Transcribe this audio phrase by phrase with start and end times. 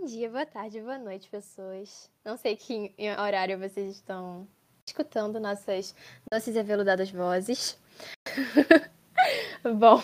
[0.00, 2.10] Bom dia, boa tarde, boa noite, pessoas.
[2.24, 4.46] Não sei que horário vocês estão
[4.84, 5.94] escutando nossas
[6.30, 7.78] doces e aveludadas vozes.
[9.62, 10.02] Bom,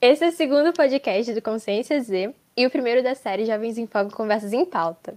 [0.00, 3.86] esse é o segundo podcast do Consciência Z e o primeiro da série Jovens em
[3.86, 5.14] Fogo Conversas em Pauta.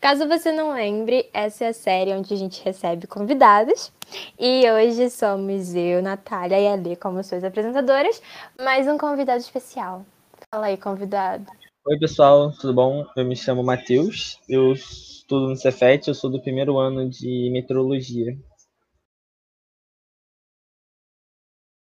[0.00, 3.92] Caso você não lembre, essa é a série onde a gente recebe convidados.
[4.38, 8.22] E hoje somos eu, Natália e a como suas apresentadoras,
[8.58, 10.06] mais um convidado especial.
[10.48, 11.59] Fala aí, convidado.
[11.90, 13.04] Oi, pessoal, tudo bom?
[13.16, 18.38] Eu me chamo Matheus, eu estudo no Cefet, eu sou do primeiro ano de meteorologia.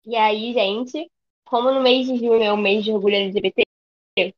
[0.04, 1.12] E aí, gente,
[1.46, 3.62] como no mês de junho é o mês de orgulho LGBT,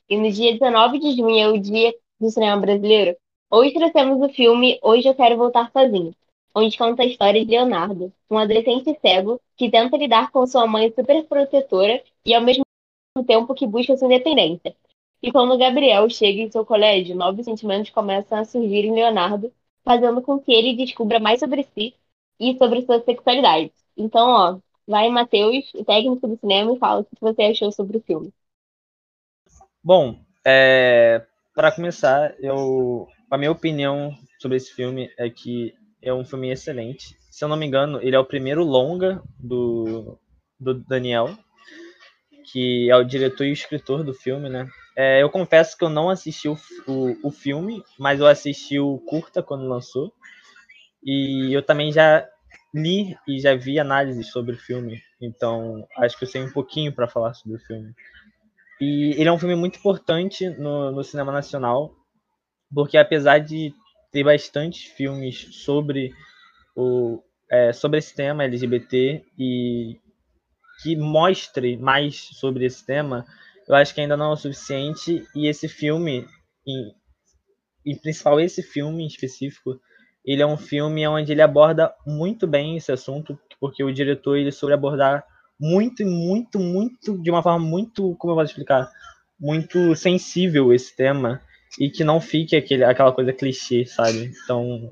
[0.10, 3.16] e no dia 19 de junho é o dia do cinema brasileiro,
[3.50, 6.14] hoje trouxemos o filme Hoje Eu Quero Voltar Sozinho,
[6.54, 10.92] onde conta a história de Leonardo, um adolescente cego que tenta lidar com sua mãe
[10.94, 12.66] superprotetora e ao mesmo
[13.26, 14.76] tempo que busca sua independência.
[15.26, 19.52] E quando Gabriel chega em seu colégio, novos sentimentos começam a surgir em Leonardo,
[19.84, 21.96] fazendo com que ele descubra mais sobre si
[22.40, 23.72] e sobre sua sexualidade.
[23.98, 28.02] Então, ó, vai, Matheus, técnico do cinema, e fala o que você achou sobre o
[28.02, 28.32] filme.
[29.84, 35.74] Bom, é, para começar, eu, a minha opinião sobre esse filme é que
[36.04, 37.18] é um filme excelente.
[37.32, 40.20] Se eu não me engano, ele é o primeiro longa do,
[40.60, 41.36] do Daniel,
[42.52, 44.70] que é o diretor e escritor do filme, né?
[44.96, 46.58] É, eu confesso que eu não assisti o,
[46.88, 50.14] o, o, filme, mas eu assisti o curta quando lançou.
[51.04, 52.26] E eu também já
[52.74, 55.02] li e já vi análises sobre o filme.
[55.22, 57.94] Então, acho que eu sei um pouquinho para falar sobre o filme.
[58.80, 61.94] E ele é um filme muito importante no, no cinema nacional,
[62.74, 63.74] porque apesar de
[64.12, 66.14] ter bastante filmes sobre
[66.76, 70.00] o é, sobre esse tema LGBT e
[70.82, 73.26] que mostre mais sobre esse tema,
[73.68, 75.26] eu acho que ainda não é o suficiente.
[75.36, 76.28] E esse filme,
[76.66, 76.94] em,
[77.86, 79.80] em principal esse filme em específico,
[80.24, 84.52] ele é um filme onde ele aborda muito bem esse assunto, porque o diretor ele
[84.52, 85.24] soube abordar
[85.60, 88.92] muito, muito, muito, de uma forma muito, como eu posso explicar,
[89.40, 91.42] muito sensível esse tema
[91.80, 94.34] e que não fique aquele, aquela coisa clichê, sabe?
[94.44, 94.92] Então,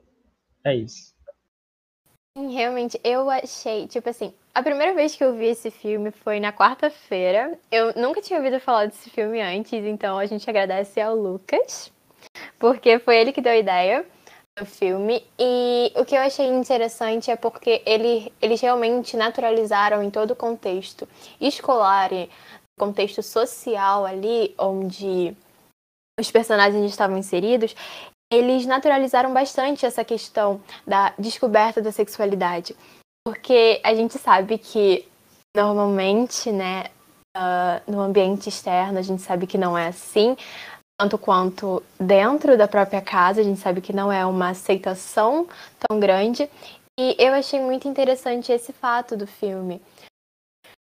[0.64, 1.14] é isso.
[2.36, 6.54] Realmente, eu achei, tipo assim, a primeira vez que eu vi esse filme foi na
[6.54, 7.58] quarta-feira.
[7.72, 11.92] Eu nunca tinha ouvido falar desse filme antes, então a gente agradece ao Lucas,
[12.60, 14.06] porque foi ele que deu a ideia
[14.58, 15.26] do filme.
[15.40, 20.36] E o que eu achei interessante é porque ele, eles realmente naturalizaram em todo o
[20.36, 21.08] contexto
[21.42, 22.30] escolar e
[22.78, 25.36] contexto social ali, onde
[26.20, 27.76] os personagens estavam inseridos,
[28.32, 32.76] eles naturalizaram bastante essa questão da descoberta da sexualidade.
[33.26, 35.08] Porque a gente sabe que
[35.56, 36.86] normalmente, né,
[37.38, 40.36] uh, no ambiente externo, a gente sabe que não é assim,
[41.00, 45.48] tanto quanto dentro da própria casa, a gente sabe que não é uma aceitação
[45.80, 46.50] tão grande.
[47.00, 49.82] E eu achei muito interessante esse fato do filme.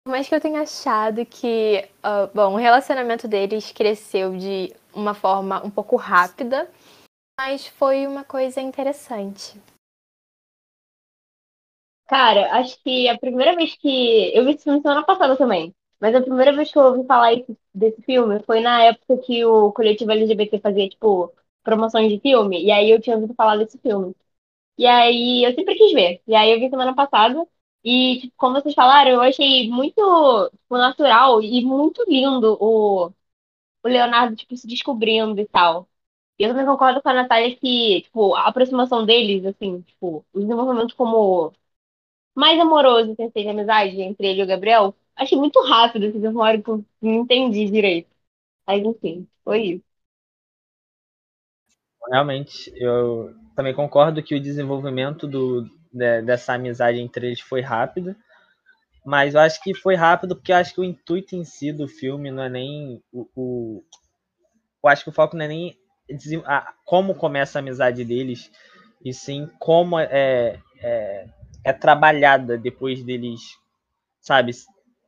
[0.06, 5.14] Por mais que eu tenha achado que, uh, bom, o relacionamento deles cresceu de uma
[5.14, 6.70] forma um pouco rápida,
[7.40, 9.60] mas foi uma coisa interessante.
[12.08, 14.32] Cara, acho que a primeira vez que.
[14.36, 15.74] Eu vi esse filme semana passada também.
[16.00, 17.32] Mas a primeira vez que eu ouvi falar
[17.74, 21.34] desse filme foi na época que o coletivo LGBT fazia, tipo,
[21.64, 22.64] promoções de filme.
[22.64, 24.14] E aí eu tinha ouvido falar desse filme.
[24.78, 26.22] E aí eu sempre quis ver.
[26.28, 27.48] E aí eu vi semana passada.
[27.84, 29.96] E, tipo, como vocês falaram, eu achei muito
[30.52, 33.08] tipo, natural e muito lindo o,
[33.84, 35.88] o Leonardo, tipo, se descobrindo e tal.
[36.40, 40.40] E eu também concordo com a Natália que, tipo, a aproximação deles, assim, tipo, o
[40.42, 41.54] desenvolvimento como
[42.36, 46.44] mais amoroso, sem ser amizade entre ele e o Gabriel, achei muito rápido, assim, uma
[46.44, 48.10] hora que eu não entendi direito.
[48.68, 49.84] Mas, enfim, foi isso.
[52.12, 58.16] Realmente, eu também concordo que o desenvolvimento do, de, dessa amizade entre eles foi rápido,
[59.04, 61.88] mas eu acho que foi rápido porque eu acho que o intuito em si do
[61.88, 63.84] filme não é nem o, o
[64.84, 65.78] eu acho que o foco não é nem
[66.84, 68.52] como começa a amizade deles,
[69.04, 71.28] e sim como é, é,
[71.66, 73.58] é trabalhada depois deles,
[74.22, 74.52] sabe?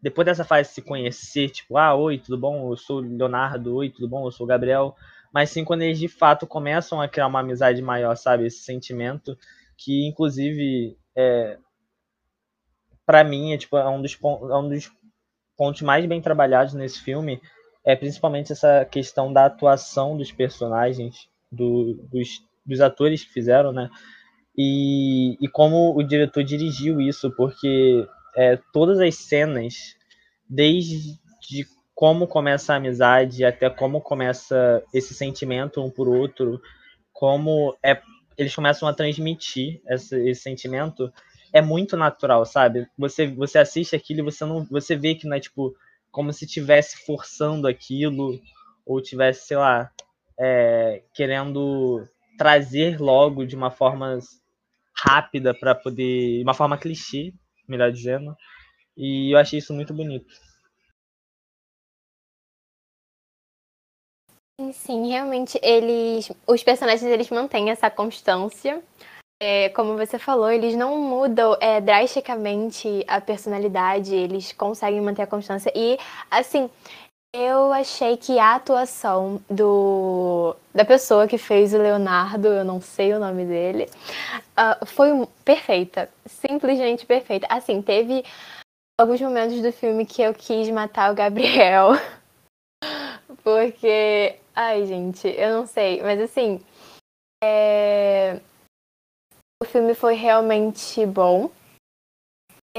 [0.02, 2.72] Depois dessa fase de se conhecer, tipo, ah, oi, tudo bom?
[2.72, 4.26] Eu sou Leonardo, oi, tudo bom?
[4.26, 4.96] Eu sou Gabriel.
[5.32, 8.48] Mas sim quando eles de fato começam a criar uma amizade maior, sabe?
[8.48, 9.38] Esse sentimento
[9.78, 11.60] que, inclusive, é,
[13.06, 14.92] para mim, é, tipo, é um, dos, é um dos
[15.56, 17.40] pontos mais bem trabalhados nesse filme,
[17.86, 23.92] é principalmente essa questão da atuação dos personagens, do, dos, dos atores que fizeram, né?
[24.58, 29.96] E, e como o diretor dirigiu isso, porque é, todas as cenas,
[30.50, 31.20] desde
[31.94, 36.62] como começa a amizade, até como começa esse sentimento um por outro,
[37.12, 38.00] como é,
[38.38, 41.12] eles começam a transmitir esse, esse sentimento,
[41.52, 42.88] é muito natural, sabe?
[42.98, 45.76] Você, você assiste aquilo e você não, você vê que não é tipo
[46.12, 48.40] como se estivesse forçando aquilo
[48.86, 49.92] ou tivesse, sei lá,
[50.40, 52.08] é, querendo
[52.38, 54.20] trazer logo de uma forma
[55.04, 57.34] rápida para poder, uma forma clichê,
[57.68, 58.36] melhor dizendo.
[58.96, 60.34] E eu achei isso muito bonito.
[64.74, 68.82] Sim, realmente eles, os personagens eles mantêm essa constância.
[69.40, 75.28] É, como você falou, eles não mudam é, drasticamente a personalidade, eles conseguem manter a
[75.28, 75.72] constância.
[75.76, 76.00] E,
[76.32, 76.72] assim,
[77.38, 83.14] eu achei que a atuação do da pessoa que fez o Leonardo, eu não sei
[83.14, 83.90] o nome dele,
[84.58, 85.10] uh, foi
[85.46, 87.46] perfeita, simplesmente perfeita.
[87.50, 88.24] Assim, teve
[89.00, 91.92] alguns momentos do filme que eu quis matar o Gabriel.
[93.44, 96.60] Porque, ai, gente, eu não sei, mas assim,
[97.44, 98.40] é...
[99.62, 101.50] o filme foi realmente bom.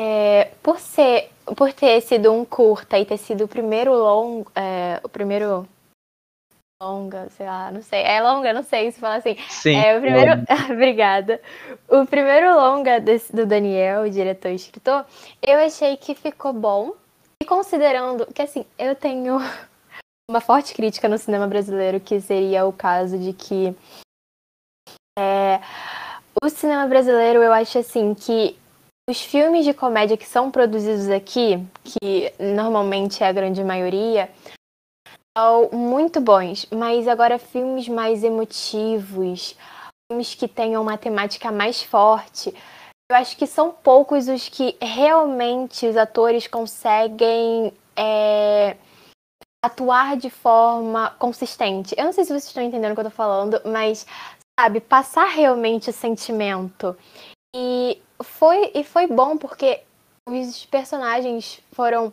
[0.00, 5.00] É, por ser, por ter sido um curta e ter sido o primeiro longo, é,
[5.02, 5.66] o primeiro
[6.80, 9.36] longa, sei lá, não sei, é longa, não sei se fala assim.
[9.48, 9.74] Sim.
[9.74, 10.32] É o primeiro,
[10.70, 11.42] obrigada.
[11.88, 15.04] O primeiro longa desse, do Daniel, o diretor e escritor,
[15.42, 16.92] eu achei que ficou bom.
[17.42, 19.38] E considerando que assim, eu tenho
[20.30, 23.74] uma forte crítica no cinema brasileiro, que seria o caso de que
[25.18, 25.60] é,
[26.40, 28.56] o cinema brasileiro, eu acho assim que
[29.08, 34.30] os filmes de comédia que são produzidos aqui, que normalmente é a grande maioria,
[35.36, 39.56] são muito bons, mas agora filmes mais emotivos,
[40.10, 42.54] filmes que tenham uma temática mais forte,
[43.10, 48.76] eu acho que são poucos os que realmente os atores conseguem é,
[49.64, 51.94] atuar de forma consistente.
[51.96, 54.06] Eu não sei se vocês estão entendendo o que eu tô falando, mas,
[54.60, 56.94] sabe, passar realmente o sentimento.
[57.56, 59.82] E foi, e foi bom porque
[60.28, 62.12] os personagens foram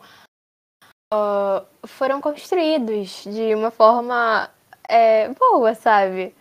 [1.13, 4.49] uh, foram construídos de uma forma
[4.87, 6.35] é, boa, sabe?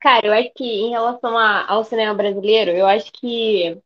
[0.00, 3.80] Cara, eu acho que em relação a, ao cinema brasileiro, eu acho que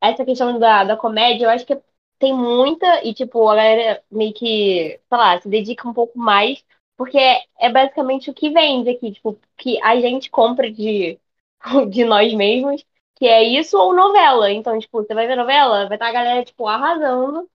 [0.00, 1.80] essa questão da, da comédia, eu acho que
[2.18, 6.64] tem muita, e tipo, a galera meio que, sei lá, se dedica um pouco mais,
[6.98, 11.16] porque é, é basicamente o que vende aqui, tipo, que a gente compra de,
[11.88, 12.84] de nós mesmos,
[13.14, 14.50] que é isso ou novela.
[14.50, 17.48] Então, tipo, você vai ver novela, vai estar a galera, tipo, arrasando,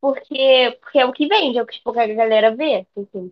[0.00, 3.30] porque, porque é o que vende, é o que, tipo, a galera vê, enfim.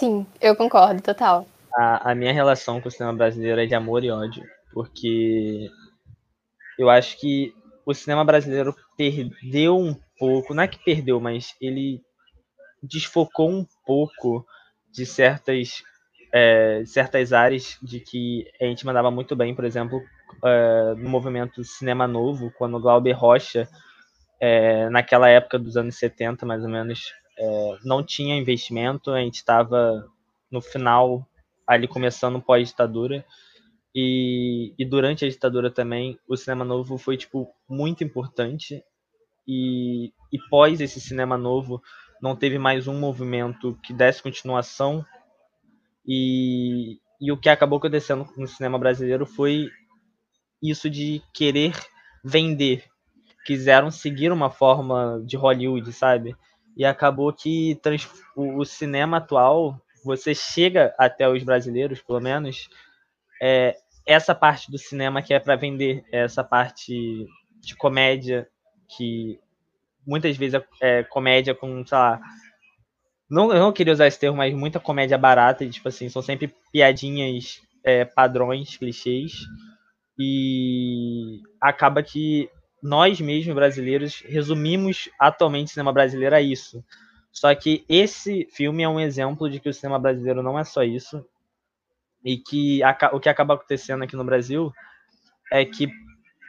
[0.00, 1.46] Sim, eu concordo, total.
[1.76, 4.42] A, a minha relação com o cinema brasileiro é de amor e ódio,
[4.72, 5.70] porque
[6.76, 7.54] eu acho que
[7.86, 12.02] o cinema brasileiro perdeu um pouco, não é que perdeu, mas ele
[12.82, 14.46] desfocou um pouco
[14.90, 15.82] de certas
[16.32, 20.00] é, certas áreas de que a gente mandava muito bem, por exemplo,
[20.44, 23.68] é, no movimento Cinema Novo, quando Glauber Rocha,
[24.40, 29.36] é, naquela época dos anos 70, mais ou menos, é, não tinha investimento, a gente
[29.36, 30.06] estava
[30.50, 31.26] no final,
[31.66, 33.24] ali começando pós-ditadura,
[33.94, 38.82] e, e durante a ditadura também, o cinema novo foi, tipo, muito importante.
[39.46, 41.82] E, e pós esse cinema novo,
[42.20, 45.04] não teve mais um movimento que desse continuação.
[46.06, 49.68] E, e o que acabou acontecendo no cinema brasileiro foi
[50.62, 51.74] isso de querer
[52.24, 52.84] vender.
[53.46, 56.36] Quiseram seguir uma forma de Hollywood, sabe?
[56.76, 62.68] E acabou que trans, o, cinema atual, você chega até os brasileiros, pelo menos,
[63.42, 67.26] é, essa parte do cinema que é para vender, essa parte
[67.60, 68.48] de comédia
[68.88, 69.38] que
[70.06, 72.20] muitas vezes é, comédia com, sei lá,
[73.30, 76.20] não, eu não queria usar esse termo, mas muita comédia barata, e, tipo assim, são
[76.20, 79.32] sempre piadinhas é, padrões, clichês,
[80.18, 82.50] e acaba que
[82.82, 86.84] nós mesmos brasileiros resumimos atualmente o cinema brasileiro a isso.
[87.30, 90.82] Só que esse filme é um exemplo de que o cinema brasileiro não é só
[90.82, 91.24] isso,
[92.24, 92.80] e que
[93.12, 94.72] o que acaba acontecendo aqui no Brasil
[95.52, 95.88] é que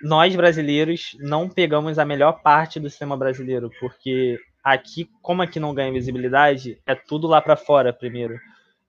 [0.03, 5.73] nós brasileiros não pegamos a melhor parte do cinema brasileiro, porque aqui, como aqui não
[5.73, 8.39] ganha visibilidade, é tudo lá para fora primeiro.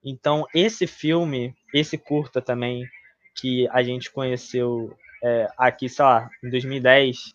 [0.03, 2.85] Então, esse filme, esse curta também,
[3.35, 7.33] que a gente conheceu é, aqui, sei lá, em 2010,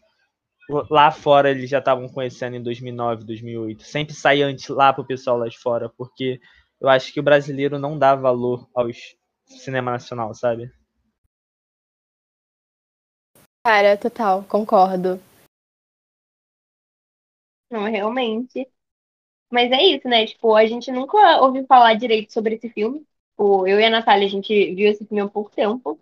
[0.91, 3.83] lá fora eles já estavam conhecendo em 2009, 2008.
[3.83, 6.41] Sempre sai antes lá pro pessoal lá de fora, porque
[6.81, 9.17] eu acho que o brasileiro não dá valor aos
[9.47, 10.71] cinema nacional, sabe?
[13.69, 15.21] Cara, total, concordo.
[17.71, 18.67] Não, realmente.
[19.51, 20.27] Mas é isso, né?
[20.27, 23.01] Tipo, a gente nunca ouviu falar direito sobre esse filme.
[23.33, 26.01] Tipo, eu e a Natália, a gente viu esse filme há pouco tempo.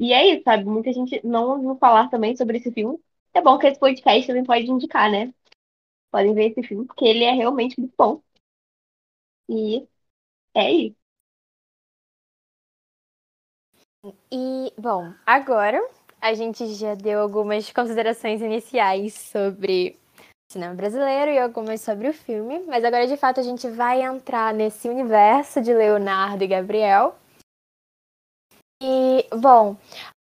[0.00, 0.64] E é isso, sabe?
[0.64, 2.98] Muita gente não ouviu falar também sobre esse filme.
[3.34, 5.34] É bom que esse podcast também pode indicar, né?
[6.12, 8.22] Podem ver esse filme, porque ele é realmente muito bom.
[9.48, 9.88] E
[10.54, 10.96] é isso.
[14.30, 15.80] E, bom, agora
[16.24, 19.98] a gente já deu algumas considerações iniciais sobre
[20.50, 24.54] cinema brasileiro e algumas sobre o filme, mas agora de fato a gente vai entrar
[24.54, 27.14] nesse universo de Leonardo e Gabriel.
[28.82, 29.76] E, bom,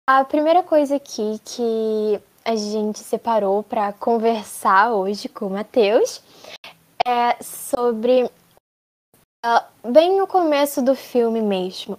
[0.08, 6.22] a primeira coisa aqui que a gente separou para conversar hoje com o Matheus
[7.06, 11.98] é sobre uh, bem o começo do filme mesmo.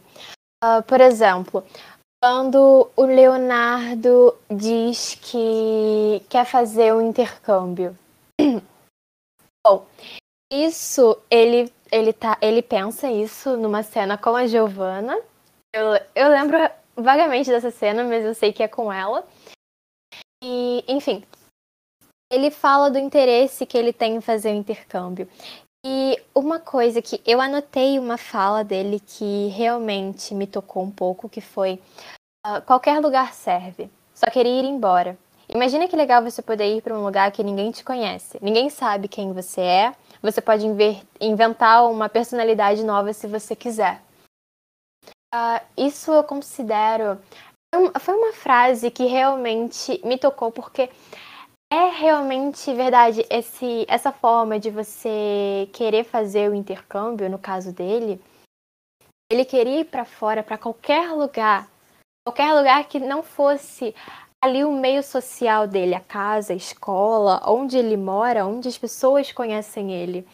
[0.63, 1.63] Uh, por exemplo,
[2.21, 7.97] quando o Leonardo diz que quer fazer um intercâmbio.
[9.65, 9.87] Bom,
[10.51, 15.19] isso ele ele tá ele pensa isso numa cena com a Giovanna.
[15.73, 16.57] Eu, eu lembro
[16.95, 19.25] vagamente dessa cena, mas eu sei que é com ela.
[20.43, 21.23] E, enfim,
[22.31, 25.27] ele fala do interesse que ele tem em fazer o intercâmbio.
[25.83, 31.27] E uma coisa que eu anotei uma fala dele que realmente me tocou um pouco,
[31.27, 31.81] que foi
[32.45, 33.89] uh, qualquer lugar serve.
[34.13, 35.17] Só queria ir embora.
[35.49, 39.07] Imagina que legal você poder ir para um lugar que ninguém te conhece, ninguém sabe
[39.07, 39.95] quem você é.
[40.21, 40.65] Você pode
[41.19, 44.01] inventar uma personalidade nova se você quiser.
[45.33, 47.17] Uh, isso eu considero
[47.99, 50.89] foi uma frase que realmente me tocou porque
[51.71, 58.21] é realmente verdade esse, essa forma de você querer fazer o intercâmbio, no caso dele.
[59.31, 61.69] Ele queria ir para fora, para qualquer lugar,
[62.27, 63.95] qualquer lugar que não fosse
[64.43, 69.31] ali o meio social dele, a casa, a escola, onde ele mora, onde as pessoas
[69.31, 70.27] conhecem ele.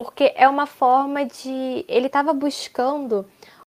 [0.00, 1.84] Porque é uma forma de.
[1.86, 3.28] Ele estava buscando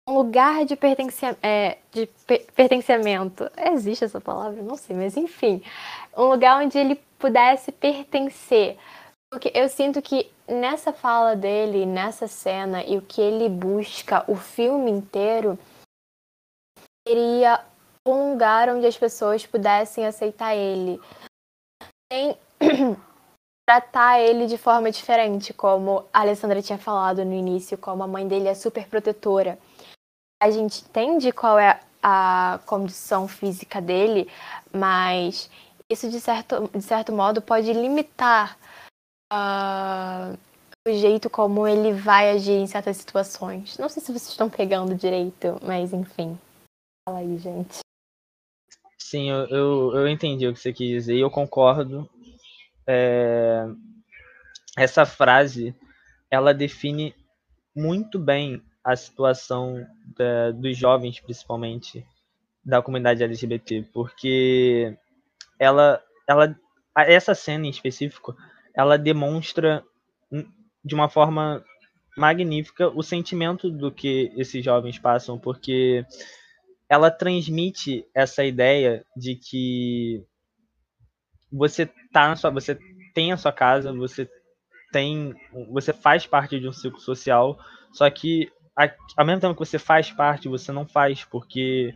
[0.06, 2.06] um lugar de, pertencia, é, de
[2.54, 3.50] pertencimento.
[3.56, 4.62] Existe essa palavra?
[4.62, 5.62] Não sei, mas enfim.
[6.16, 8.76] Um lugar onde ele pudesse pertencer.
[9.30, 14.36] Porque eu sinto que nessa fala dele, nessa cena, e o que ele busca o
[14.36, 15.58] filme inteiro,
[17.08, 17.64] seria
[18.06, 21.00] um lugar onde as pessoas pudessem aceitar ele.
[22.12, 22.36] Sem
[23.66, 28.28] tratar ele de forma diferente, como a Alessandra tinha falado no início, como a mãe
[28.28, 29.58] dele é super protetora
[30.44, 34.30] a gente entende qual é a condição física dele,
[34.70, 35.50] mas
[35.90, 38.58] isso de certo, de certo modo pode limitar
[39.32, 40.36] uh,
[40.86, 43.78] o jeito como ele vai agir em certas situações.
[43.78, 46.38] Não sei se vocês estão pegando direito, mas enfim.
[47.08, 47.78] Fala aí, gente.
[48.98, 52.06] Sim, eu, eu, eu entendi o que você quis dizer e eu concordo.
[52.86, 53.64] É...
[54.76, 55.74] Essa frase,
[56.30, 57.14] ela define
[57.74, 59.86] muito bem a situação
[60.16, 62.06] da, dos jovens, principalmente,
[62.64, 64.96] da comunidade LGBT, porque
[65.58, 66.54] ela, ela,
[66.96, 68.36] essa cena em específico,
[68.74, 69.82] ela demonstra
[70.84, 71.64] de uma forma
[72.16, 76.04] magnífica o sentimento do que esses jovens passam, porque
[76.88, 80.24] ela transmite essa ideia de que
[81.50, 82.78] você tá na sua, você
[83.14, 84.28] tem a sua casa, você
[84.92, 85.34] tem,
[85.70, 87.58] você faz parte de um ciclo social,
[87.92, 88.50] só que
[89.16, 91.94] ao mesmo tempo que você faz parte, você não faz, porque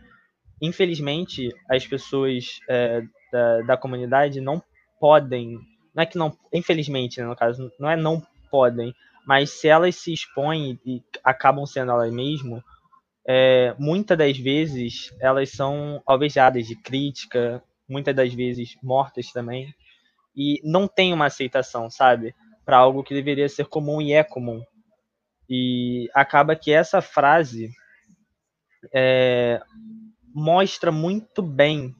[0.61, 4.61] infelizmente as pessoas é, da, da comunidade não
[4.99, 5.59] podem,
[5.93, 8.93] não é que não, infelizmente, né, no caso, não é não podem,
[9.25, 12.63] mas se elas se expõem e acabam sendo elas mesmas,
[13.27, 19.73] é, muitas das vezes elas são alvejadas de crítica, muitas das vezes mortas também,
[20.35, 22.33] e não tem uma aceitação, sabe,
[22.65, 24.63] para algo que deveria ser comum e é comum.
[25.49, 27.71] E acaba que essa frase
[28.93, 29.61] é,
[30.33, 31.95] mostra muito bem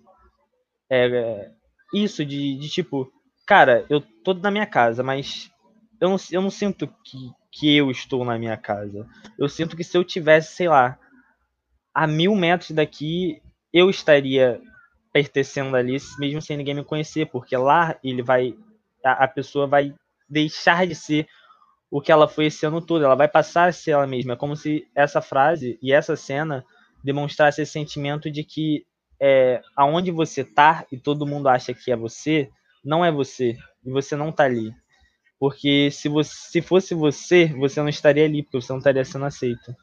[0.89, 1.51] é,
[1.93, 3.11] isso de, de, tipo,
[3.45, 5.51] cara, eu tô na minha casa, mas
[5.99, 7.17] eu não, eu não sinto que,
[7.51, 9.07] que eu estou na minha casa.
[9.37, 10.97] Eu sinto que se eu tivesse, sei lá,
[11.93, 13.41] a mil metros daqui,
[13.73, 14.61] eu estaria
[15.11, 18.55] pertencendo ali, mesmo sem ninguém me conhecer, porque lá ele vai,
[19.03, 19.93] a, a pessoa vai
[20.29, 21.27] deixar de ser
[21.91, 23.03] o que ela foi esse ano todo.
[23.03, 24.33] Ela vai passar a ser ela mesma.
[24.33, 26.65] É como se essa frase e essa cena
[27.03, 28.85] demonstrasse esse sentimento de que
[29.19, 32.49] é, aonde você tá e todo mundo acha que é você,
[32.83, 33.57] não é você.
[33.83, 34.73] E você não tá ali.
[35.39, 39.25] Porque se, você, se fosse você, você não estaria ali, porque você não estaria sendo
[39.25, 39.73] aceito.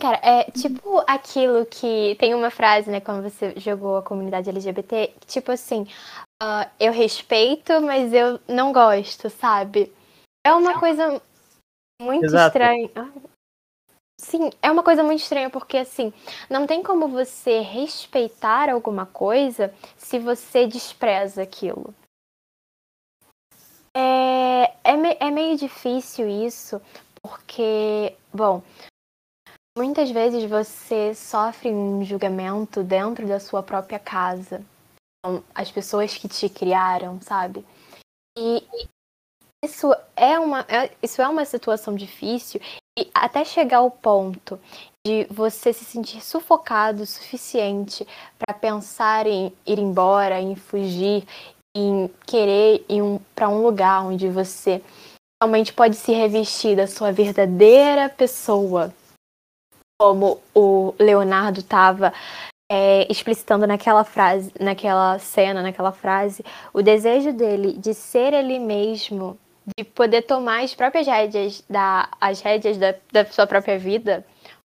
[0.00, 5.14] Cara, é tipo aquilo que tem uma frase, né, quando você jogou a comunidade LGBT,
[5.26, 5.86] tipo assim,
[6.42, 9.92] uh, eu respeito, mas eu não gosto, sabe?
[10.44, 11.22] É uma coisa
[12.00, 12.58] muito Exato.
[12.58, 13.12] estranha.
[14.20, 16.12] Sim, é uma coisa muito estranha porque assim,
[16.50, 21.94] não tem como você respeitar alguma coisa se você despreza aquilo.
[23.94, 26.80] É, é, me, é meio difícil isso,
[27.20, 28.62] porque, bom,
[29.74, 34.62] Muitas vezes você sofre um julgamento dentro da sua própria casa.
[35.54, 37.64] As pessoas que te criaram, sabe?
[38.36, 38.66] E
[39.64, 42.60] isso é uma, é, isso é uma situação difícil
[42.98, 44.58] e até chegar ao ponto
[45.06, 48.06] de você se sentir sufocado o suficiente
[48.38, 51.24] para pensar em ir embora, em fugir,
[51.76, 54.82] em querer ir um, para um lugar onde você
[55.42, 58.92] realmente pode se revestir da sua verdadeira pessoa,
[60.00, 62.12] como o Leonardo estava
[62.74, 69.38] é, explicitando naquela frase, naquela cena, naquela frase, o desejo dele de ser ele mesmo,
[69.76, 74.24] de poder tomar as próprias rédeas, da, as rédeas da, da sua própria vida,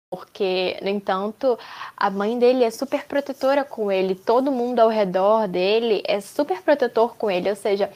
[0.07, 1.57] porque, no entanto,
[1.97, 6.61] a mãe dele é super protetora com ele, todo mundo ao redor dele é super
[6.61, 7.89] protetor com ele, ou seja,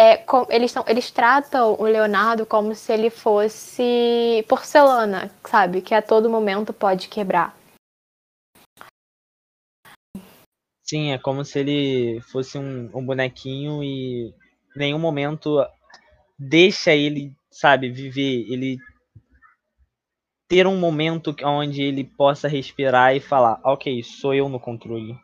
[0.00, 5.82] é, com, eles, eles tratam o Leonardo como se ele fosse porcelana, sabe?
[5.82, 7.59] Que a todo momento pode quebrar.
[10.90, 14.26] Sim, é como se ele fosse um, um bonequinho e
[14.74, 15.64] em nenhum momento
[16.38, 18.78] deixa ele, sabe, viver, ele
[20.46, 25.16] ter um momento onde ele possa respirar e falar, ok, sou eu no controle.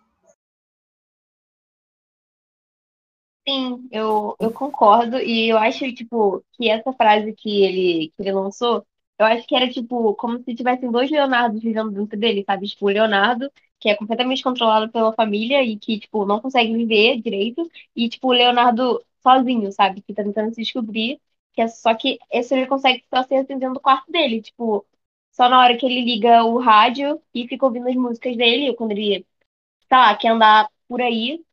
[3.48, 5.18] Sim, eu, eu concordo.
[5.18, 8.84] E eu acho, tipo, que essa frase que ele, que ele lançou,
[9.18, 12.66] eu acho que era, tipo, como se tivessem dois Leonardos vivendo dentro dele, sabe?
[12.66, 13.50] Tipo, o Leonardo,
[13.86, 17.70] que é completamente controlado pela família e que, tipo, não consegue viver direito.
[17.94, 20.02] E, tipo, o Leonardo sozinho, sabe?
[20.02, 21.20] Que tá tentando se descobrir.
[21.52, 24.42] Que é, só que esse ele consegue só se acendendo do quarto dele.
[24.42, 24.84] Tipo,
[25.30, 28.90] só na hora que ele liga o rádio e fica ouvindo as músicas dele, quando
[28.92, 29.24] ele,
[29.88, 31.44] tá lá, quer andar por aí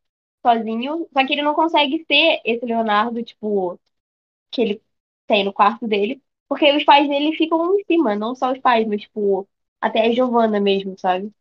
[0.46, 3.80] sozinho, só que ele não consegue ser esse Leonardo, tipo,
[4.50, 4.82] que ele
[5.26, 8.86] tem no quarto dele, porque os pais dele ficam em cima, não só os pais,
[8.86, 9.48] mas, tipo,
[9.80, 11.32] até a Giovanna mesmo, sabe?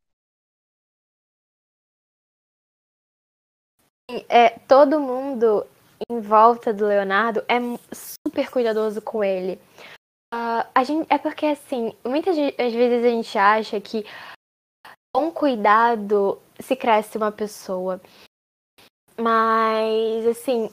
[4.29, 5.65] É, todo mundo
[6.09, 7.57] em volta do Leonardo é
[7.93, 9.59] super cuidadoso com ele.
[10.33, 14.05] Uh, a gente, é porque, assim, muitas vezes a gente acha que
[15.15, 18.01] com cuidado se cresce uma pessoa.
[19.17, 20.71] Mas, assim,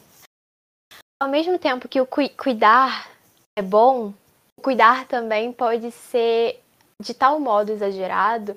[1.23, 3.11] ao mesmo tempo que o cu cuidar
[3.59, 4.15] é bom,
[4.63, 6.63] cuidar também pode ser
[7.03, 8.57] de tal modo exagerado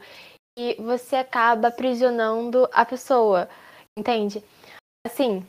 [0.57, 3.49] que você acaba aprisionando a pessoa,
[3.97, 4.43] entende?
[5.05, 5.45] Assim,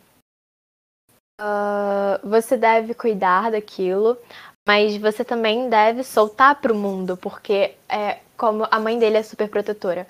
[1.40, 4.18] uh, você deve cuidar daquilo,
[4.66, 9.22] mas você também deve soltar para o mundo, porque é como a mãe dele é
[9.22, 10.06] super protetora.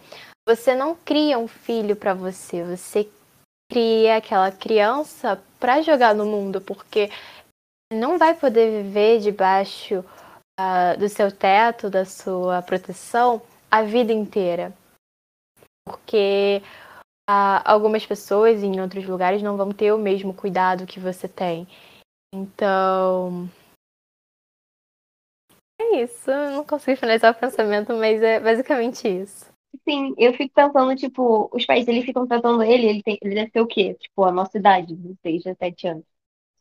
[0.48, 3.08] Você não cria um filho para você, você
[3.70, 7.10] cria aquela criança para jogar no mundo, porque
[7.92, 10.04] não vai poder viver debaixo
[10.58, 14.72] uh, do seu teto, da sua proteção, a vida inteira.
[15.86, 16.62] Porque
[17.26, 21.66] algumas pessoas em outros lugares não vão ter o mesmo cuidado que você tem.
[22.34, 23.48] Então.
[25.80, 26.30] É isso.
[26.30, 29.52] Eu não consigo finalizar o pensamento, mas é basicamente isso.
[29.88, 33.50] Sim, eu fico pensando, tipo, os pais dele ficam tratando ele, ele, tem, ele deve
[33.50, 33.94] ter o quê?
[33.94, 36.04] Tipo, a nossa idade, 16, 17 anos.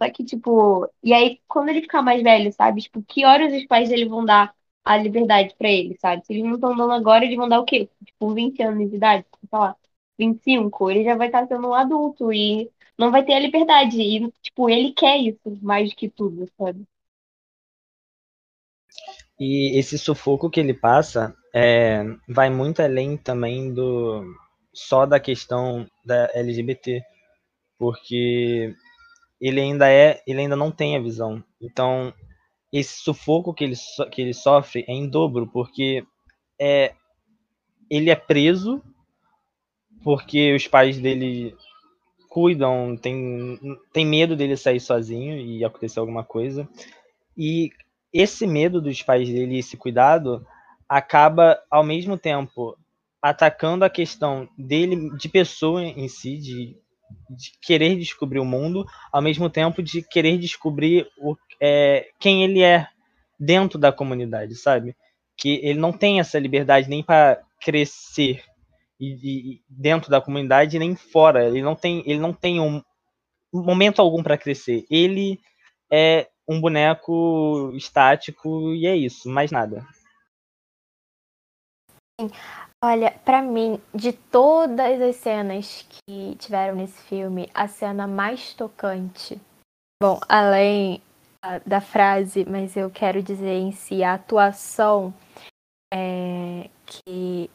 [0.01, 2.81] Só que, tipo, e aí, quando ele ficar mais velho, sabe?
[2.81, 6.25] Tipo, que horas os pais dele vão dar a liberdade pra ele, sabe?
[6.25, 7.89] Se eles não estão dando agora, eles vão dar o quê?
[8.05, 9.75] Tipo, 20 anos de idade, sei lá,
[10.17, 14.01] 25, ele já vai estar sendo um adulto e não vai ter a liberdade.
[14.01, 16.85] E, tipo, ele quer isso mais do que tudo, sabe?
[19.39, 24.23] E esse sufoco que ele passa é, vai muito além também do
[24.73, 27.03] só da questão da LGBT,
[27.77, 28.75] porque
[29.39, 31.43] ele ainda é, ele ainda não tem a visão.
[31.61, 32.13] Então,
[32.71, 33.75] esse sufoco que ele,
[34.11, 36.05] que ele sofre é em dobro, porque
[36.59, 36.93] é,
[37.89, 38.81] ele é preso
[40.03, 41.55] porque os pais dele
[42.29, 43.59] cuidam, tem,
[43.91, 46.67] tem medo dele sair sozinho e acontecer alguma coisa.
[47.37, 47.71] E
[48.11, 50.45] esse medo dos pais dele, esse cuidado,
[50.87, 52.77] acaba ao mesmo tempo
[53.21, 56.77] atacando a questão dele, de pessoa em si, de,
[57.29, 62.61] de querer descobrir o mundo, ao mesmo tempo de querer descobrir o, é, quem ele
[62.61, 62.87] é
[63.39, 64.95] dentro da comunidade, sabe?
[65.37, 68.43] que ele não tem essa liberdade nem para crescer
[68.99, 71.47] e, e, dentro da comunidade nem fora.
[71.47, 72.81] Ele não tem, ele não tem um
[73.53, 74.85] momento algum para crescer.
[74.89, 75.39] Ele
[75.91, 79.85] é um boneco estático e é isso, mais nada.
[82.83, 89.39] Olha, para mim, de todas as cenas que tiveram nesse filme, a cena mais tocante,
[90.01, 91.01] bom, além
[91.65, 95.13] da frase, mas eu quero dizer em si a atuação
[95.93, 97.49] é, que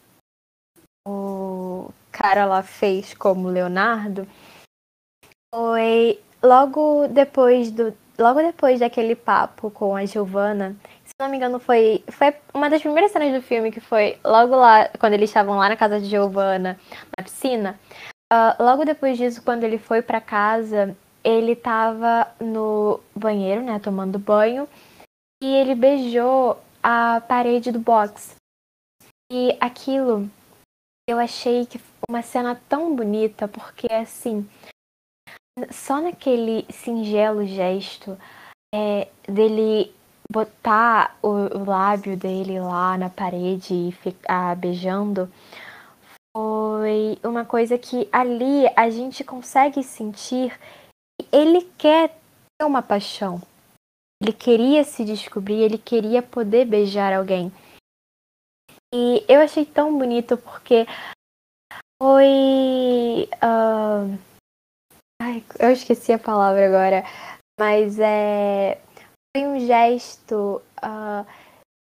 [1.08, 4.26] o cara lá fez como Leonardo
[5.54, 11.58] foi logo depois do logo depois daquele papo com a Giovanna se não me engano
[11.58, 15.56] foi foi uma das primeiras cenas do filme que foi logo lá quando eles estavam
[15.56, 16.78] lá na casa de Giovanna
[17.16, 17.80] na piscina.
[18.32, 20.94] Uh, logo depois disso quando ele foi para casa
[21.24, 24.68] ele tava no banheiro né tomando banho
[25.42, 28.36] e ele beijou a parede do box.
[29.32, 30.28] E aquilo
[31.08, 34.46] eu achei que uma cena tão bonita, porque assim,
[35.70, 38.16] só naquele singelo gesto
[38.74, 39.90] é, dele
[40.30, 45.32] botar o, o, lábio dele lá na parede e ficar beijando,
[46.36, 50.58] foi uma coisa que ali a gente consegue sentir
[51.18, 53.40] que ele quer ter uma paixão.
[54.22, 57.50] Ele queria se descobrir, ele queria poder beijar alguém.
[58.94, 60.86] E eu achei tão bonito porque
[62.02, 63.28] foi.
[63.42, 64.18] Uh...
[65.20, 67.04] Ai, eu esqueci a palavra agora.
[67.58, 68.80] Mas é.
[69.36, 70.62] Foi um gesto.
[70.82, 71.26] Uh...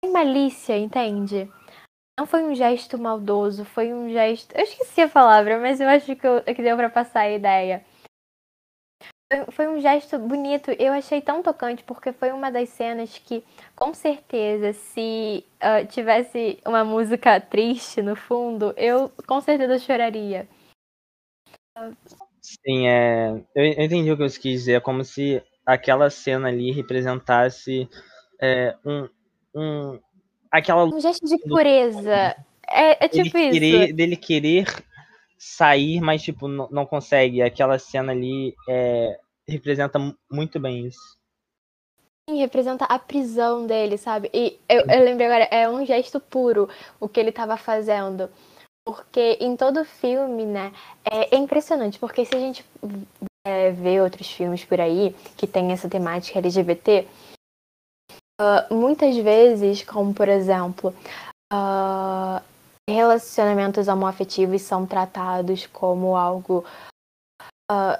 [0.04, 1.50] Sem malícia, entende?
[2.18, 4.52] Não foi um gesto maldoso, foi um gesto.
[4.54, 7.84] Eu esqueci a palavra, mas eu acho que, eu, que deu para passar a ideia
[9.50, 10.70] foi um gesto bonito.
[10.72, 13.42] Eu achei tão tocante porque foi uma das cenas que,
[13.74, 20.48] com certeza, se uh, tivesse uma música triste no fundo, eu com certeza choraria.
[22.40, 23.40] Sim, é.
[23.54, 24.72] Eu, entendi o que você quis dizer.
[24.74, 27.88] É como se aquela cena ali representasse
[28.40, 29.08] é, um,
[29.54, 30.00] um.
[30.50, 30.84] Aquela.
[30.84, 32.36] Um gesto de pureza.
[32.68, 33.52] É, é tipo isso.
[33.52, 34.66] Querer, dele querer
[35.44, 37.42] sair, mas tipo, não, consegue.
[37.42, 39.98] Aquela cena ali é, representa
[40.30, 41.18] muito bem isso.
[42.30, 44.30] Sim, representa a prisão dele, sabe?
[44.32, 46.68] E eu, eu lembrei agora, é um gesto puro
[47.00, 48.30] o que ele estava fazendo.
[48.86, 50.72] Porque em todo filme, né,
[51.04, 52.64] é, é impressionante, porque se a gente
[53.44, 57.06] é, vê outros filmes por aí que tem essa temática LGBT,
[58.40, 60.94] uh, muitas vezes, como por exemplo,
[61.52, 62.51] uh,
[62.88, 66.64] relacionamentos homoafetivos são tratados como algo.
[67.70, 67.96] Uh,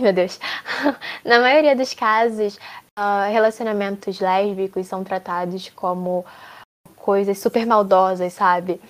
[0.00, 0.38] meu Deus!
[1.24, 2.56] Na maioria dos casos,
[2.98, 6.24] uh, relacionamentos lésbicos são tratados como
[6.96, 8.80] coisas super maldosas, sabe?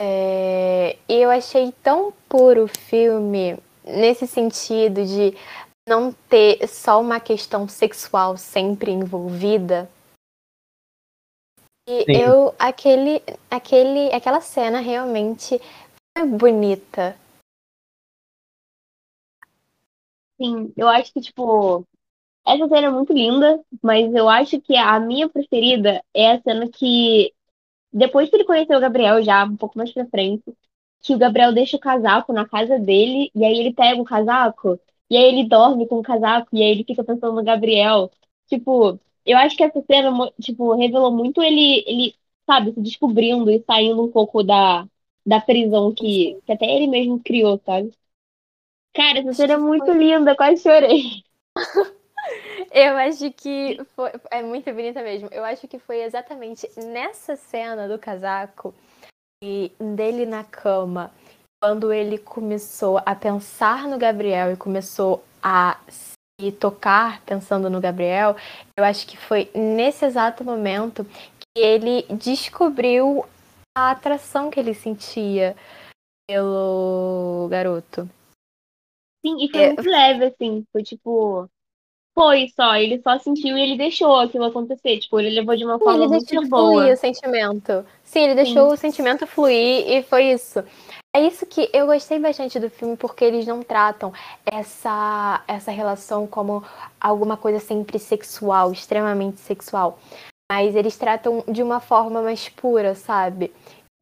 [0.00, 5.36] É, e eu achei tão puro o filme nesse sentido de
[5.88, 9.88] não ter só uma questão sexual sempre envolvida
[11.86, 12.12] e Sim.
[12.12, 15.60] eu, aquele, aquele, aquela cena realmente
[16.16, 17.16] foi bonita.
[20.40, 21.86] Sim, eu acho que, tipo,
[22.46, 26.68] essa cena é muito linda, mas eu acho que a minha preferida é a cena
[26.68, 27.32] que,
[27.92, 30.44] depois que ele conheceu o Gabriel, já um pouco mais pra frente,
[31.02, 34.78] que o Gabriel deixa o casaco na casa dele, e aí ele pega o casaco,
[35.10, 38.10] e aí ele dorme com o casaco, e aí ele fica pensando no Gabriel.
[38.48, 42.14] Tipo, eu acho que essa cena, tipo, revelou muito ele, ele,
[42.46, 44.86] sabe, se descobrindo e saindo um pouco da,
[45.24, 47.92] da prisão que, que até ele mesmo criou, sabe?
[48.94, 51.22] Cara, essa cena é muito linda, quase chorei.
[52.70, 55.28] Eu acho que foi, é muito bonita mesmo.
[55.32, 58.74] Eu acho que foi exatamente nessa cena do casaco
[59.42, 61.10] e dele na cama,
[61.60, 65.78] quando ele começou a pensar no Gabriel e começou a
[66.40, 68.36] e tocar pensando no Gabriel,
[68.76, 73.24] eu acho que foi nesse exato momento que ele descobriu
[73.76, 75.56] a atração que ele sentia
[76.28, 78.08] pelo garoto.
[79.24, 79.66] Sim, e foi é...
[79.68, 80.64] muito leve, assim.
[80.72, 81.48] Foi tipo.
[82.14, 84.98] Foi só, ele só sentiu e ele deixou aquilo acontecer.
[84.98, 86.72] Tipo, ele levou de uma Sim, forma muito de boa.
[86.72, 87.86] fluir o sentimento.
[88.04, 88.74] Sim, ele deixou Sim.
[88.74, 90.62] o sentimento fluir e foi isso.
[91.14, 94.12] É isso que eu gostei bastante do filme, porque eles não tratam
[94.46, 96.64] essa, essa relação como
[96.98, 99.98] alguma coisa sempre sexual, extremamente sexual.
[100.50, 103.52] Mas eles tratam de uma forma mais pura, sabe?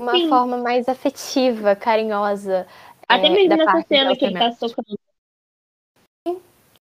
[0.00, 0.28] Uma sim.
[0.28, 2.66] forma mais afetiva, carinhosa.
[3.08, 4.98] Até é, mesmo nessa cena que ele tá socando.
[6.26, 6.40] Sim,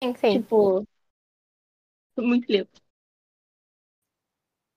[0.02, 0.42] sim, sim.
[0.42, 0.86] Tipo,
[2.16, 2.68] muito lindo.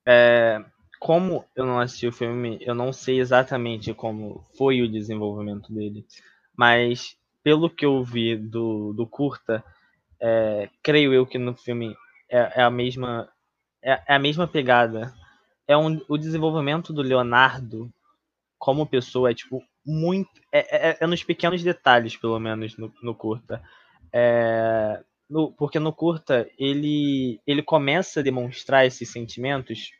[0.07, 0.59] é,
[0.99, 6.05] como eu não assisti o filme, eu não sei exatamente como foi o desenvolvimento dele.
[6.55, 9.63] Mas pelo que eu vi do, do curta,
[10.19, 11.95] é, creio eu que no filme
[12.29, 13.29] é, é a mesma
[13.81, 15.13] é, é, a mesma pegada.
[15.67, 17.91] É um, o desenvolvimento do Leonardo
[18.57, 23.13] como pessoa é tipo muito é, é, é nos pequenos detalhes pelo menos no, no
[23.13, 23.61] curta.
[24.11, 29.91] É, no, porque no curta ele ele começa a demonstrar esses sentimentos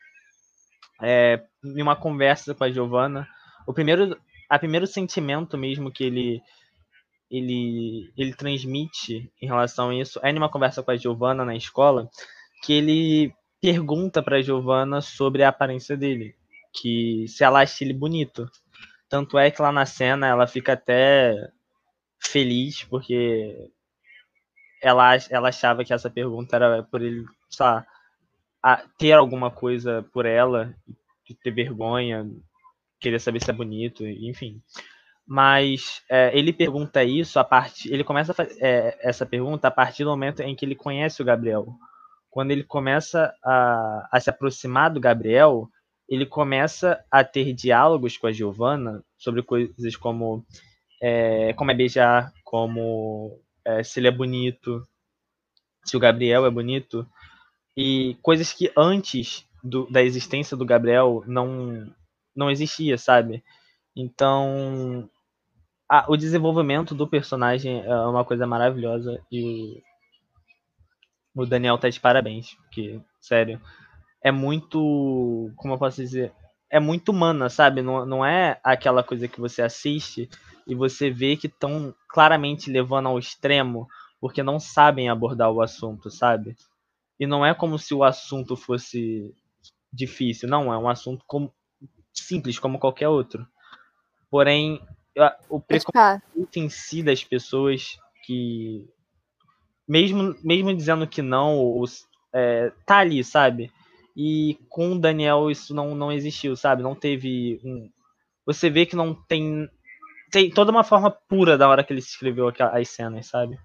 [1.00, 3.28] é, em uma conversa com a Giovanna.
[3.66, 6.42] O primeiro a primeiro sentimento mesmo que ele
[7.30, 12.08] ele, ele transmite em relação a isso é numa conversa com a Giovanna na escola,
[12.64, 16.34] que ele pergunta para a Giovanna sobre a aparência dele,
[16.72, 18.50] que se ela acha ele bonito.
[19.08, 21.34] Tanto é que lá na cena ela fica até
[22.18, 23.70] feliz porque
[24.82, 27.24] ela, ela achava que essa pergunta era por ele,
[28.62, 30.74] sabe, ter alguma coisa por ela,
[31.42, 32.28] ter vergonha,
[33.00, 34.60] querer saber se é bonito, enfim.
[35.26, 37.92] Mas é, ele pergunta isso a partir.
[37.92, 41.66] Ele começa é, essa pergunta a partir do momento em que ele conhece o Gabriel.
[42.30, 45.68] Quando ele começa a, a se aproximar do Gabriel,
[46.08, 50.44] ele começa a ter diálogos com a Giovanna sobre coisas como
[51.02, 54.86] é, como é beijar, como é, se ele é bonito,
[55.84, 57.06] se o Gabriel é bonito,
[57.80, 61.88] e coisas que antes do, da existência do Gabriel não,
[62.34, 63.44] não existia, sabe?
[63.94, 65.08] Então,
[65.88, 69.80] a, o desenvolvimento do personagem é uma coisa maravilhosa e
[71.32, 73.60] o Daniel tá de parabéns, porque, sério,
[74.20, 75.52] é muito.
[75.54, 76.32] Como eu posso dizer?
[76.68, 77.80] É muito humana, sabe?
[77.80, 80.28] Não, não é aquela coisa que você assiste
[80.66, 83.86] e você vê que estão claramente levando ao extremo
[84.20, 86.56] porque não sabem abordar o assunto, sabe?
[87.18, 89.34] E não é como se o assunto fosse
[89.92, 91.52] difícil, não, é um assunto como,
[92.12, 93.46] simples como qualquer outro.
[94.30, 94.80] Porém,
[95.48, 98.86] o preconceito em si das pessoas que
[99.86, 103.72] mesmo mesmo dizendo que não os, é, tá ali sabe?
[104.16, 106.82] E com o Daniel isso não não existiu sabe?
[106.82, 107.90] Não teve um
[108.46, 109.68] você vê que não tem
[110.30, 113.58] tem toda uma forma pura da hora que ele escreveu as cenas sabe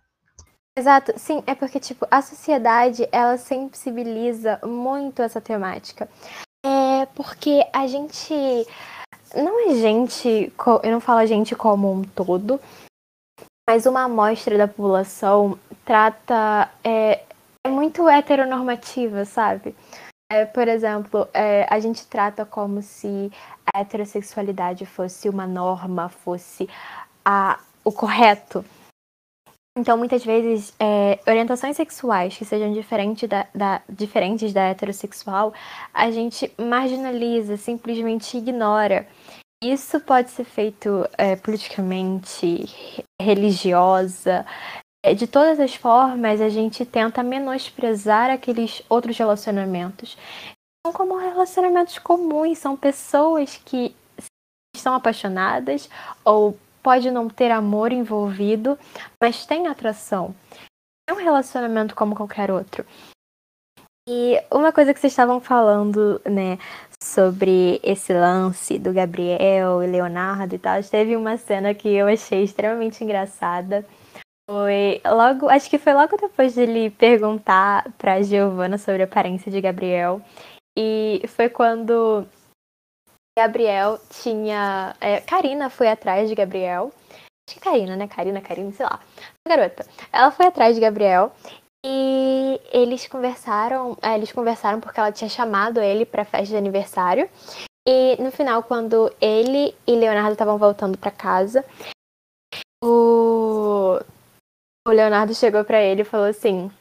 [0.76, 6.10] Exato, sim, é porque tipo a sociedade ela sensibiliza muito essa temática.
[6.66, 8.34] É porque a gente
[9.36, 10.52] não é gente,
[10.84, 12.60] eu não falo a gente como um todo,
[13.70, 16.70] mas uma amostra da população trata.
[16.84, 17.24] É,
[17.66, 19.76] é muito heteronormativa, sabe?
[20.32, 23.32] É, por exemplo, é, a gente trata como se
[23.74, 26.68] a heterossexualidade fosse uma norma, fosse
[27.24, 28.66] a, o correto.
[29.76, 35.52] Então, muitas vezes, é, orientações sexuais que sejam diferente da, da, diferentes da heterossexual,
[35.92, 39.08] a gente marginaliza, simplesmente ignora.
[39.64, 42.66] Isso pode ser feito é, politicamente,
[43.20, 44.46] religiosa,
[45.06, 50.18] é, de todas as formas, a gente tenta menosprezar aqueles outros relacionamentos.
[50.86, 53.94] São como relacionamentos comuns, são pessoas que
[54.76, 55.90] estão apaixonadas
[56.24, 58.78] ou pode não ter amor envolvido,
[59.20, 60.36] mas tem atração.
[61.10, 62.86] É um relacionamento como qualquer outro.
[64.08, 66.58] E uma coisa que vocês estavam falando, né,
[67.02, 72.44] sobre esse lance do Gabriel e Leonardo e tal, teve uma cena que eu achei
[72.44, 73.86] extremamente engraçada.
[74.50, 79.50] Foi logo, acho que foi logo depois de ele perguntar pra Giovanna sobre a aparência
[79.50, 80.22] de Gabriel.
[80.78, 82.28] E foi quando
[83.38, 84.96] Gabriel tinha.
[85.02, 86.92] É, Karina foi atrás de Gabriel.
[87.48, 88.08] Acho que Karina, né?
[88.08, 89.00] Karina, Karina, sei lá.
[89.46, 89.86] A garota.
[90.12, 91.32] Ela foi atrás de Gabriel
[91.86, 93.98] e eles conversaram.
[94.02, 97.30] É, eles conversaram porque ela tinha chamado ele pra festa de aniversário.
[97.88, 101.66] E no final, quando ele e Leonardo estavam voltando para casa,
[102.82, 104.00] o...
[104.88, 106.72] o Leonardo chegou para ele e falou assim: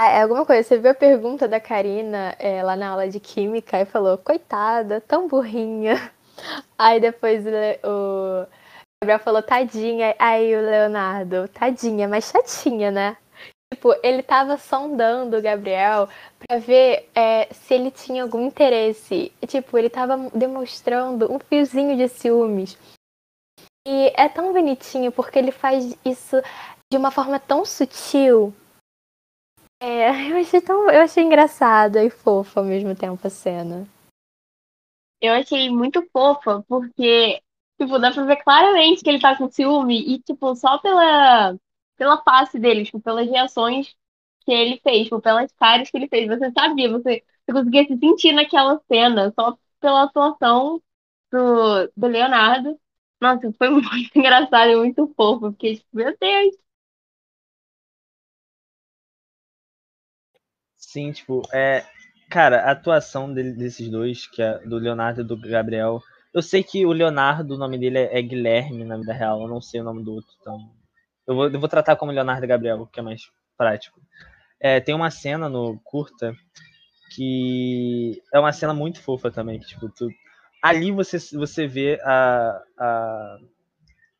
[0.00, 0.62] ah, é alguma coisa.
[0.62, 5.00] Você viu a pergunta da Karina é, lá na aula de química e falou, coitada,
[5.00, 6.12] tão burrinha.
[6.78, 7.44] Aí depois
[7.82, 8.46] o
[9.02, 10.14] Gabriel falou, tadinha.
[10.16, 13.16] Aí o Leonardo, tadinha, mas chatinha, né?
[13.74, 16.08] Tipo, ele tava sondando o Gabriel
[16.38, 19.32] pra ver é, se ele tinha algum interesse.
[19.48, 22.78] Tipo, ele tava demonstrando um fiozinho de ciúmes.
[23.84, 26.40] E é tão bonitinho porque ele faz isso
[26.88, 28.54] de uma forma tão sutil
[29.80, 30.90] é, eu achei tão.
[30.90, 33.86] Eu achei engraçada e fofa ao mesmo tempo a cena.
[35.20, 37.42] Eu achei muito fofa, porque,
[37.80, 41.56] tipo, dá pra ver claramente que ele tá com ciúme e, tipo, só pela,
[41.96, 43.96] pela face dele, tipo, pelas reações
[44.44, 46.28] que ele fez, tipo, pelas caras que ele fez.
[46.28, 50.80] Você sabia, você, você conseguia se sentir naquela cena só pela atuação
[51.32, 52.78] do, do Leonardo.
[53.20, 55.40] Nossa, foi muito engraçado e muito fofo.
[55.40, 56.67] Porque, tipo, meu Deus.
[60.92, 61.84] Sim, tipo, é.
[62.30, 66.02] Cara, a atuação dele- desses dois, que é do Leonardo e do Gabriel.
[66.34, 69.48] Eu sei que o Leonardo, o nome dele é é Guilherme na vida real, eu
[69.48, 70.58] não sei o nome do outro, então.
[71.26, 73.22] Eu vou, eu vou tratar como Leonardo e Gabriel, que é mais
[73.56, 74.00] prático.
[74.60, 76.34] É, tem uma cena no curta
[77.14, 80.10] que é uma cena muito fofa também, que, tipo, tu-
[80.62, 83.38] ali você, você vê a, a,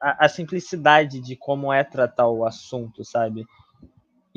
[0.01, 3.45] a, a simplicidade de como é tratar o assunto, sabe?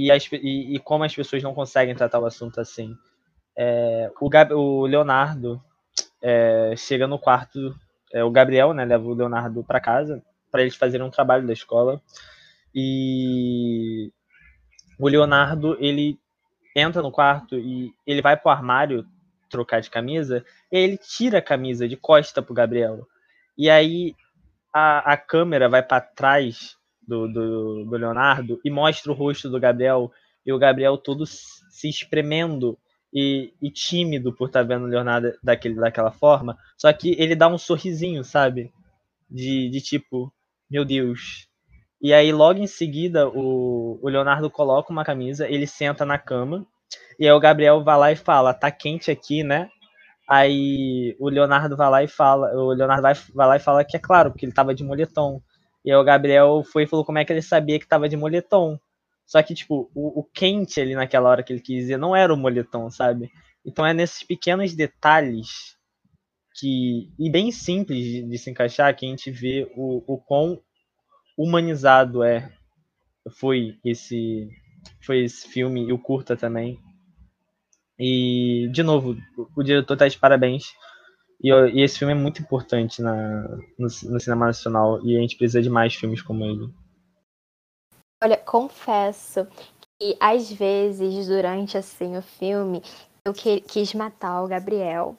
[0.05, 2.95] E, as, e, e como as pessoas não conseguem tratar o assunto assim.
[3.55, 5.61] É, o, Gab, o Leonardo
[6.21, 7.75] é, chega no quarto,
[8.13, 11.53] é, o Gabriel né, leva o Leonardo para casa para eles fazerem um trabalho da
[11.53, 12.01] escola
[12.75, 14.11] e
[14.99, 16.19] o Leonardo ele
[16.75, 19.05] entra no quarto e ele vai pro armário
[19.49, 23.07] trocar de camisa e ele tira a camisa de costa pro Gabriel
[23.57, 24.15] e aí
[24.73, 26.77] a, a câmera vai para trás
[27.11, 30.09] do, do, do Leonardo e mostra o rosto do Gabriel
[30.45, 32.77] e o Gabriel todo se espremendo
[33.13, 36.57] e, e tímido por estar vendo o Leonardo daquele, daquela forma.
[36.77, 38.71] Só que ele dá um sorrisinho, sabe?
[39.29, 40.33] De, de tipo,
[40.69, 41.47] meu Deus.
[42.01, 46.65] E aí, logo em seguida, o, o Leonardo coloca uma camisa, ele senta na cama,
[47.19, 49.69] e aí o Gabriel vai lá e fala, tá quente aqui, né?
[50.27, 53.97] Aí o Leonardo vai lá e fala, o Leonardo vai, vai lá e fala que
[53.97, 55.41] é claro, porque ele tava de moletom.
[55.83, 58.17] E aí o Gabriel foi e falou como é que ele sabia que tava de
[58.17, 58.79] moletom.
[59.25, 62.33] Só que, tipo, o, o quente ali naquela hora que ele quis dizer não era
[62.33, 63.31] o moletom, sabe?
[63.65, 65.77] Então é nesses pequenos detalhes
[66.55, 67.09] que.
[67.17, 70.61] E bem simples de, de se encaixar que a gente vê o, o quão
[71.37, 72.51] humanizado é.
[73.39, 74.49] Foi esse.
[75.01, 76.79] Foi esse filme e o curta também.
[77.99, 79.15] E, de novo,
[79.55, 80.73] o, diretor tá de parabéns.
[81.43, 85.03] E, e, esse filme é muito importante na, no, no cinema nacional.
[85.03, 86.71] E a gente precisa de mais filmes como ele.
[88.23, 89.47] Olha, confesso
[89.99, 92.81] que às vezes, durante assim o filme,
[93.25, 95.17] eu que, quis matar o Gabriel.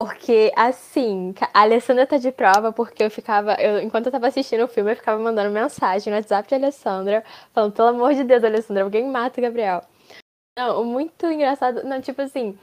[0.00, 3.54] Porque, assim, a Alessandra tá de prova porque eu ficava.
[3.54, 7.22] Eu, enquanto eu tava assistindo o filme, eu ficava mandando mensagem no WhatsApp de Alessandra,
[7.52, 9.82] falando, pelo amor de Deus, Alessandra, alguém mata o Gabriel.
[10.58, 11.84] Não, muito engraçado.
[11.84, 12.58] Não, tipo assim,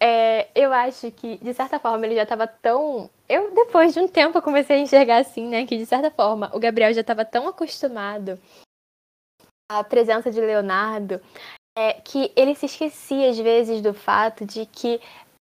[0.00, 3.10] é, eu acho que, de certa forma, ele já tava tão.
[3.28, 5.66] Eu, depois de um tempo, comecei a enxergar assim, né?
[5.66, 8.38] Que, de certa forma, o Gabriel já tava tão acostumado
[9.70, 11.20] a presença de Leonardo,
[11.76, 15.00] é, que ele se esquecia às vezes do fato de que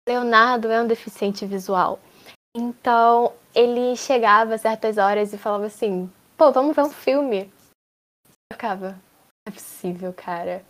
[0.09, 1.99] Leonardo é um deficiente visual.
[2.57, 7.53] Então, ele chegava a certas horas e falava assim: pô, vamos ver um filme.
[8.27, 10.65] Eu ficava: não é possível, cara.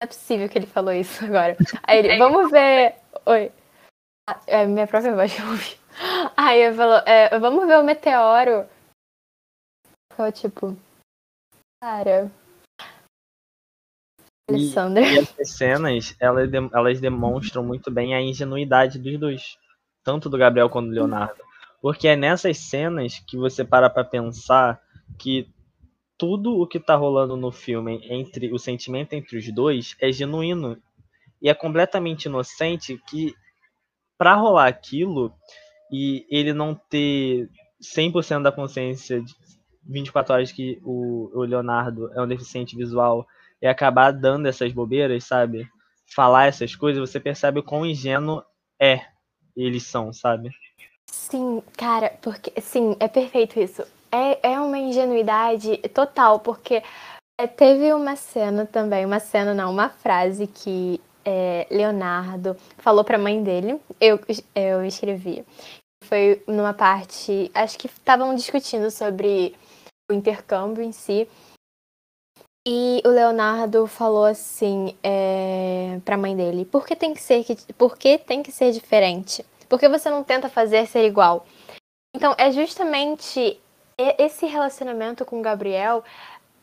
[0.00, 1.56] Não é possível que ele falou isso agora.
[1.82, 2.94] Aí ele: vamos ver.
[3.26, 3.50] Oi.
[4.46, 5.76] É minha própria voz que eu ouvi.
[6.36, 8.68] Aí ele falou: é, vamos ver o meteoro.
[10.12, 10.76] Ficou tipo:
[11.82, 12.30] cara,
[14.48, 15.04] Alessandra.
[15.04, 19.58] E, e essas cenas, elas, elas demonstram muito bem a ingenuidade dos dois.
[20.02, 21.42] Tanto do Gabriel quanto do Leonardo.
[21.82, 24.80] Porque é nessas cenas que você para pra pensar
[25.18, 25.48] que
[26.18, 30.76] tudo o que tá rolando no filme, entre o sentimento entre os dois, é genuíno.
[31.40, 33.34] E é completamente inocente que
[34.18, 35.32] para rolar aquilo
[35.92, 37.48] e ele não ter
[37.80, 39.32] 100% da consciência de
[39.84, 43.24] 24 horas que o, o Leonardo é um deficiente visual
[43.62, 45.66] e acabar dando essas bobeiras, sabe?
[46.14, 48.42] Falar essas coisas, você percebe o quão ingênuo
[48.80, 49.00] é
[49.56, 50.50] eles são, sabe?
[51.06, 53.84] Sim, cara, porque sim, é perfeito isso.
[54.10, 56.82] É, é uma ingenuidade total, porque
[57.38, 63.18] é, teve uma cena também, uma cena não, uma frase que é, Leonardo falou pra
[63.18, 64.18] mãe dele, eu,
[64.54, 65.44] eu escrevi.
[66.04, 69.54] Foi numa parte, acho que estavam discutindo sobre
[70.10, 71.28] o intercâmbio em si.
[72.66, 77.44] E o Leonardo falou assim é, pra mãe dele: por que tem que ser,
[77.76, 79.44] por que tem que ser diferente?
[79.68, 81.46] Por que você não tenta fazer ser igual?
[82.14, 83.60] Então, é justamente
[83.98, 86.04] esse relacionamento com o Gabriel.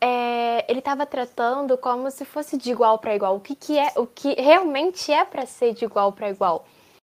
[0.00, 3.36] É, ele estava tratando como se fosse de igual para igual.
[3.36, 6.66] O que, que é, o que realmente é para ser de igual para igual.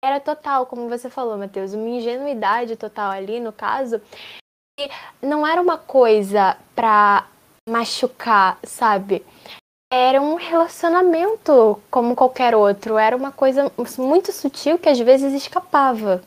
[0.05, 4.01] Era total, como você falou, Matheus, uma ingenuidade total ali no caso.
[4.79, 4.91] E
[5.23, 7.27] não era uma coisa pra
[7.69, 9.25] machucar, sabe?
[9.93, 12.99] Era um relacionamento como qualquer outro.
[12.99, 16.23] Era uma coisa muito sutil que às vezes escapava.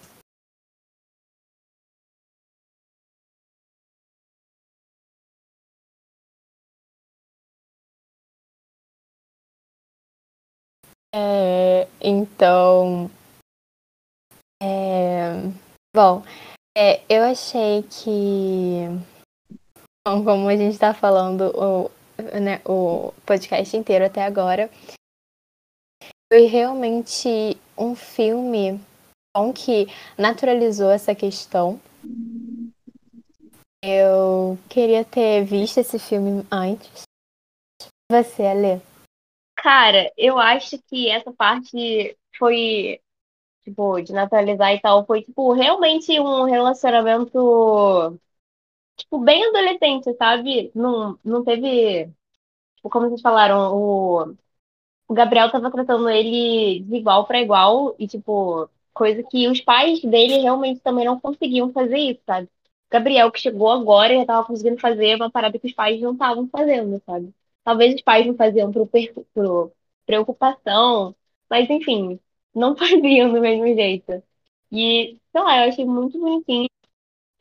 [11.13, 13.09] É, então.
[14.61, 15.33] É,
[15.95, 16.23] bom,
[16.77, 18.85] é, eu achei que.
[20.07, 21.91] Bom, como a gente está falando o,
[22.39, 24.69] né, o podcast inteiro até agora,
[26.31, 28.79] foi realmente um filme
[29.35, 29.87] bom que
[30.17, 31.79] naturalizou essa questão.
[33.83, 37.03] Eu queria ter visto esse filme antes.
[38.11, 38.81] Você, Ale?
[39.61, 42.99] Cara, eu acho que essa parte foi,
[43.63, 48.19] tipo, de naturalizar e tal, foi, tipo, realmente um relacionamento,
[48.97, 50.71] tipo, bem adolescente, sabe?
[50.75, 52.05] Não, não teve,
[52.77, 54.35] tipo, como vocês falaram, o,
[55.07, 60.01] o Gabriel tava tratando ele de igual para igual e, tipo, coisa que os pais
[60.01, 62.49] dele realmente também não conseguiam fazer isso, sabe?
[62.91, 66.47] Gabriel, que chegou agora já tava conseguindo fazer uma parada que os pais não estavam
[66.49, 67.33] fazendo, sabe?
[67.69, 68.87] Talvez os pais não faziam por,
[69.33, 69.71] por
[70.05, 71.15] preocupação,
[71.49, 72.19] mas enfim,
[72.55, 74.23] não faziam do mesmo jeito.
[74.71, 76.67] E, sei lá, eu achei muito bonitinho.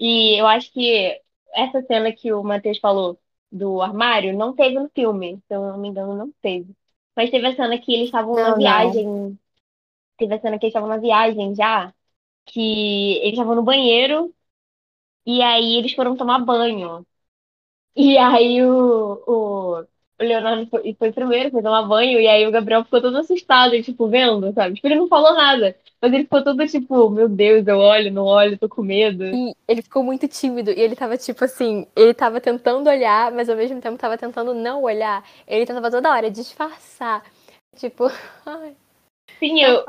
[0.01, 1.21] E eu acho que
[1.55, 3.21] essa cena que o Matheus falou
[3.51, 6.75] do armário não teve no filme, se eu não me engano, não teve.
[7.17, 8.59] Mas teve a cena que eles estavam Não, na não.
[8.59, 9.39] viagem.
[10.19, 11.95] Teve a cena que eles estavam na viagem já,
[12.47, 14.35] que eles estavam no banheiro
[15.27, 17.07] e aí eles foram tomar banho.
[17.97, 19.87] E aí o, o,
[20.21, 23.81] o Leonardo foi, foi primeiro, foi tomar banho, e aí o Gabriel ficou todo assustado,
[23.83, 24.75] tipo, vendo, sabe?
[24.75, 28.25] Tipo, ele não falou nada, mas ele ficou todo tipo, meu Deus, eu olho, não
[28.25, 29.25] olho, tô com medo.
[29.25, 33.49] E ele ficou muito tímido e ele tava tipo assim, ele tava tentando olhar, mas
[33.49, 35.25] ao mesmo tempo tava tentando não olhar.
[35.47, 37.25] Ele tentava toda hora disfarçar.
[37.77, 38.05] Tipo,
[38.45, 38.75] ai,
[39.39, 39.85] Sim, eu,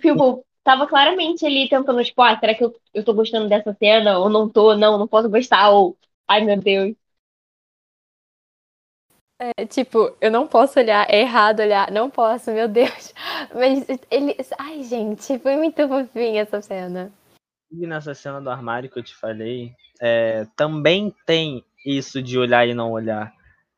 [0.00, 4.18] tipo, tava claramente ali tentando, tipo, ah, será que eu, eu tô gostando dessa cena,
[4.18, 5.96] ou não tô, não, não posso gostar, ou,
[6.28, 6.94] ai meu Deus.
[9.38, 13.12] É, tipo, eu não posso olhar, é errado olhar, não posso, meu Deus.
[13.54, 14.34] Mas ele.
[14.58, 17.12] Ai, gente, foi muito fofinha essa cena.
[17.70, 22.66] E nessa cena do armário que eu te falei, é, também tem isso de olhar
[22.66, 23.32] e não olhar.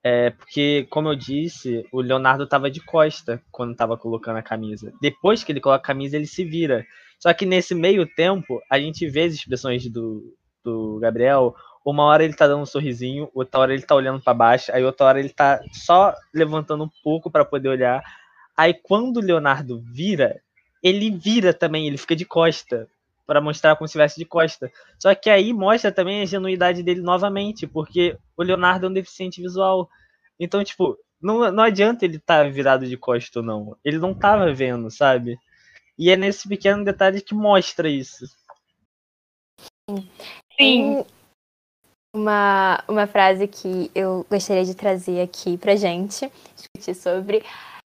[0.05, 4.93] É, porque, como eu disse, o Leonardo tava de costa quando tava colocando a camisa.
[5.01, 6.87] Depois que ele coloca a camisa, ele se vira.
[7.19, 11.55] Só que nesse meio tempo, a gente vê as expressões do, do Gabriel.
[11.91, 14.85] Uma hora ele tá dando um sorrisinho, outra hora ele tá olhando para baixo, aí
[14.85, 18.05] outra hora ele tá só levantando um pouco para poder olhar.
[18.55, 20.39] Aí quando o Leonardo vira,
[20.83, 22.87] ele vira também, ele fica de costa
[23.27, 24.71] para mostrar como se estivesse de costa.
[24.99, 29.41] Só que aí mostra também a genuidade dele novamente, porque o Leonardo é um deficiente
[29.41, 29.89] visual.
[30.39, 33.75] Então, tipo, não, não adianta ele estar tá virado de costa ou não.
[33.83, 35.39] Ele não tava vendo, sabe?
[35.99, 38.27] E é nesse pequeno detalhe que mostra isso.
[40.61, 41.03] Sim.
[42.15, 47.45] Uma, uma frase que eu gostaria de trazer aqui pra gente, discutir sobre.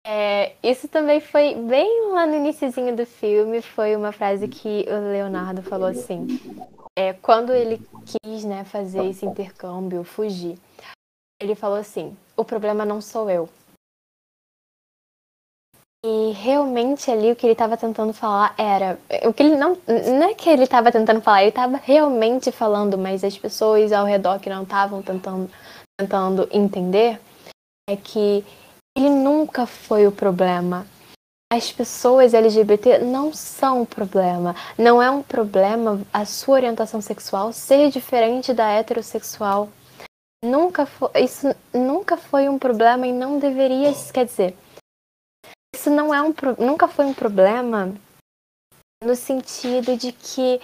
[0.05, 5.11] É, isso também foi bem lá no iniciozinho do filme, foi uma frase que o
[5.11, 6.28] Leonardo falou assim.
[6.97, 10.57] É, quando ele quis né, fazer esse intercâmbio, fugir,
[11.41, 13.49] ele falou assim: o problema não sou eu.
[16.06, 18.99] E realmente ali o que ele estava tentando falar era.
[19.26, 19.78] O que ele não.
[19.88, 24.06] Não é que ele estava tentando falar, ele estava realmente falando, mas as pessoas ao
[24.06, 25.49] redor que não estavam tentando,
[25.97, 27.22] tentando entender
[27.89, 28.43] é que
[28.97, 30.86] ele nunca foi o problema.
[31.54, 34.56] As pessoas LGBT não são o problema.
[34.78, 39.70] Não é um problema a sua orientação sexual ser diferente da heterossexual.
[40.43, 44.58] Nunca foi, isso nunca foi um problema e não deveria, quer dizer,
[45.84, 47.93] isso não é um nunca foi um problema
[49.03, 50.61] no sentido de que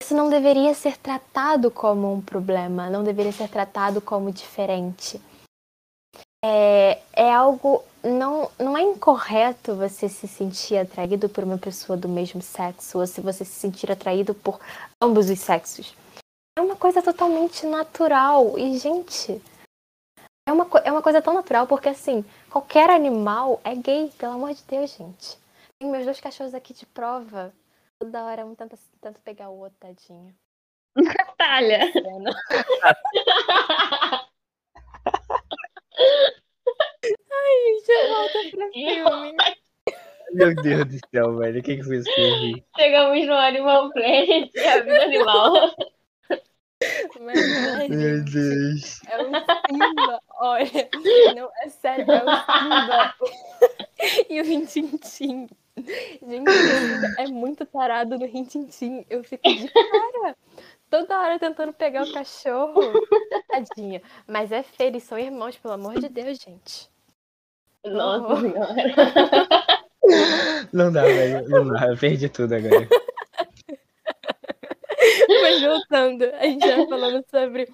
[0.00, 5.20] isso não deveria ser tratado como um problema, não deveria ser tratado como diferente.
[6.44, 12.08] É, é algo não não é incorreto você se sentir atraído por uma pessoa do
[12.08, 14.60] mesmo sexo ou se você se sentir atraído por
[15.02, 15.96] ambos os sexos.
[16.56, 19.42] É uma coisa totalmente natural e gente,
[20.48, 24.52] é uma, é uma coisa tão natural, porque assim, qualquer animal é gay, pelo amor
[24.52, 25.38] de Deus, gente.
[25.78, 27.54] Tem meus dois cachorros aqui de prova.
[27.98, 30.34] Toda hora um tenta, tenta pegar o outro, tadinho.
[30.96, 31.80] Natália!
[37.32, 39.36] Ai, gente, volta pra filme.
[40.32, 41.60] Meu Deus do céu, velho.
[41.60, 42.64] O que, que foi isso que eu vi?
[42.76, 45.74] Chegamos no Animal Planet, a vida animal.
[47.20, 49.00] Mas, é, Meu Deus.
[49.06, 49.26] é o
[49.68, 50.20] Simba.
[50.40, 50.88] Olha,
[51.36, 53.14] não, é sério, é o Simba.
[54.30, 55.48] e o Rintintim.
[55.76, 56.50] Gente,
[57.18, 59.04] é muito tarado no Rintintim.
[59.10, 60.36] Eu fico de cara.
[60.88, 62.80] Toda hora tentando pegar o cachorro.
[63.48, 64.02] Tadinha.
[64.26, 66.90] Mas é feio, eles são irmãos, pelo amor de Deus, gente.
[67.84, 68.40] Nossa Oh.
[68.40, 69.48] senhora.
[70.72, 71.48] Não dá, velho.
[71.48, 71.86] Não dá.
[71.88, 72.88] Eu perdi tudo agora.
[75.42, 77.68] Mas voltando, a gente tava falando sobre.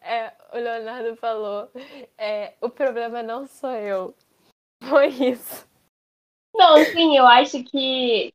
[0.00, 1.70] é, o Leonardo falou:
[2.18, 4.14] é, o problema não sou eu.
[4.82, 5.66] Foi isso.
[6.54, 8.32] Não, sim, eu acho que,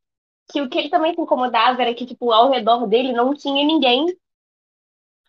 [0.52, 3.66] que o que ele também se incomodava era que, tipo, ao redor dele não tinha
[3.66, 4.08] ninguém,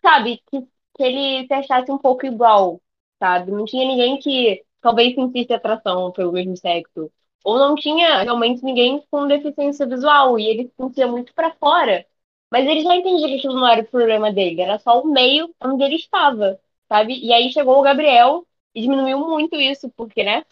[0.01, 2.81] sabe, que, que ele se achasse um pouco igual,
[3.19, 3.51] sabe?
[3.51, 7.11] Não tinha ninguém que talvez sentisse atração pelo mesmo sexo.
[7.43, 10.37] Ou não tinha realmente ninguém com deficiência visual.
[10.39, 12.05] E ele se sentia muito pra fora.
[12.51, 15.53] Mas ele já entendia que aquilo não era o problema dele, era só o meio
[15.61, 17.19] onde ele estava, sabe?
[17.19, 20.43] E aí chegou o Gabriel e diminuiu muito isso, porque, né?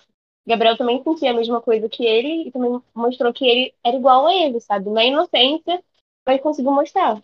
[0.47, 4.27] Gabriel também sentia a mesma coisa que ele e também mostrou que ele era igual
[4.27, 4.89] a ele, sabe?
[4.89, 5.83] Na inocência,
[6.25, 7.21] mas conseguiu mostrar.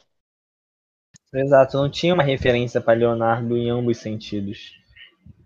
[1.34, 4.74] Exato, não tinha uma referência para Leonardo em ambos sentidos.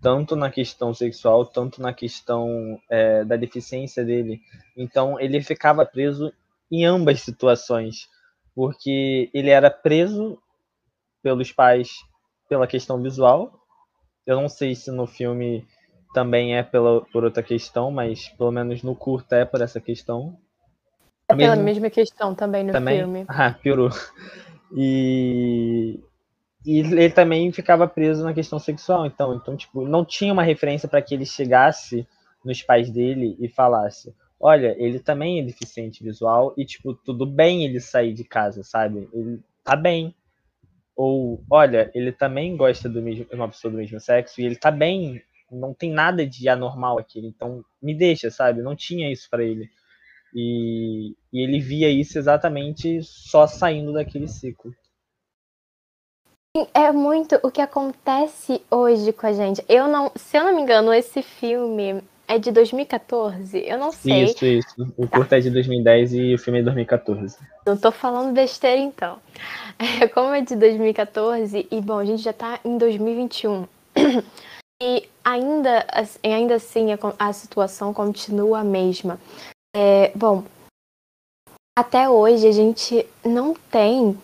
[0.00, 4.40] Tanto na questão sexual, tanto na questão é, da deficiência dele.
[4.76, 6.32] Então ele ficava preso
[6.70, 8.08] em ambas situações,
[8.58, 10.36] porque ele era preso
[11.22, 11.90] pelos pais
[12.48, 13.52] pela questão visual.
[14.26, 15.64] Eu não sei se no filme
[16.12, 20.36] também é pela, por outra questão, mas pelo menos no curta é por essa questão.
[21.28, 22.98] É pela Mesmo- mesma questão também no também?
[22.98, 23.24] filme.
[23.30, 23.90] Ah, piorou.
[24.74, 26.00] E,
[26.66, 30.88] e ele também ficava preso na questão sexual, então, então tipo, não tinha uma referência
[30.88, 32.04] para que ele chegasse
[32.44, 37.64] nos pais dele e falasse: "Olha, ele também é deficiente visual e tipo, tudo bem
[37.64, 39.08] ele sair de casa, sabe?
[39.12, 40.14] Ele tá bem".
[40.96, 44.70] Ou, olha, ele também gosta do mesmo, uma pessoa do mesmo sexo e ele tá
[44.70, 48.62] bem, não tem nada de anormal aqui, então me deixa, sabe?
[48.62, 49.70] Não tinha isso para ele.
[50.34, 54.74] E, e ele via isso exatamente só saindo daquele ciclo.
[56.74, 59.64] É muito o que acontece hoje com a gente.
[59.68, 63.58] Eu não, se eu não me engano, esse filme é de 2014.
[63.66, 64.24] Eu não sei.
[64.24, 64.92] Isso, isso.
[64.96, 67.36] O curta é de 2010 e o filme é de 2014.
[67.66, 69.18] Não tô falando besteira então.
[69.78, 73.66] É, como é de 2014 e bom, a gente já tá em 2021.
[74.82, 79.18] E ainda, assim- ainda assim a, a situação continua a mesma.
[79.74, 80.44] É, bom,
[81.78, 84.18] até hoje a gente não tem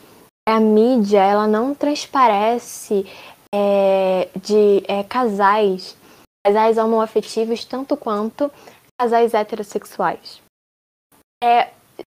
[0.48, 3.06] a mídia, ela não transparece
[3.54, 5.96] é, de é, casais,
[6.44, 8.50] casais homoafetivos tanto quanto
[9.00, 10.42] casais heterossexuais.
[11.42, 11.70] É,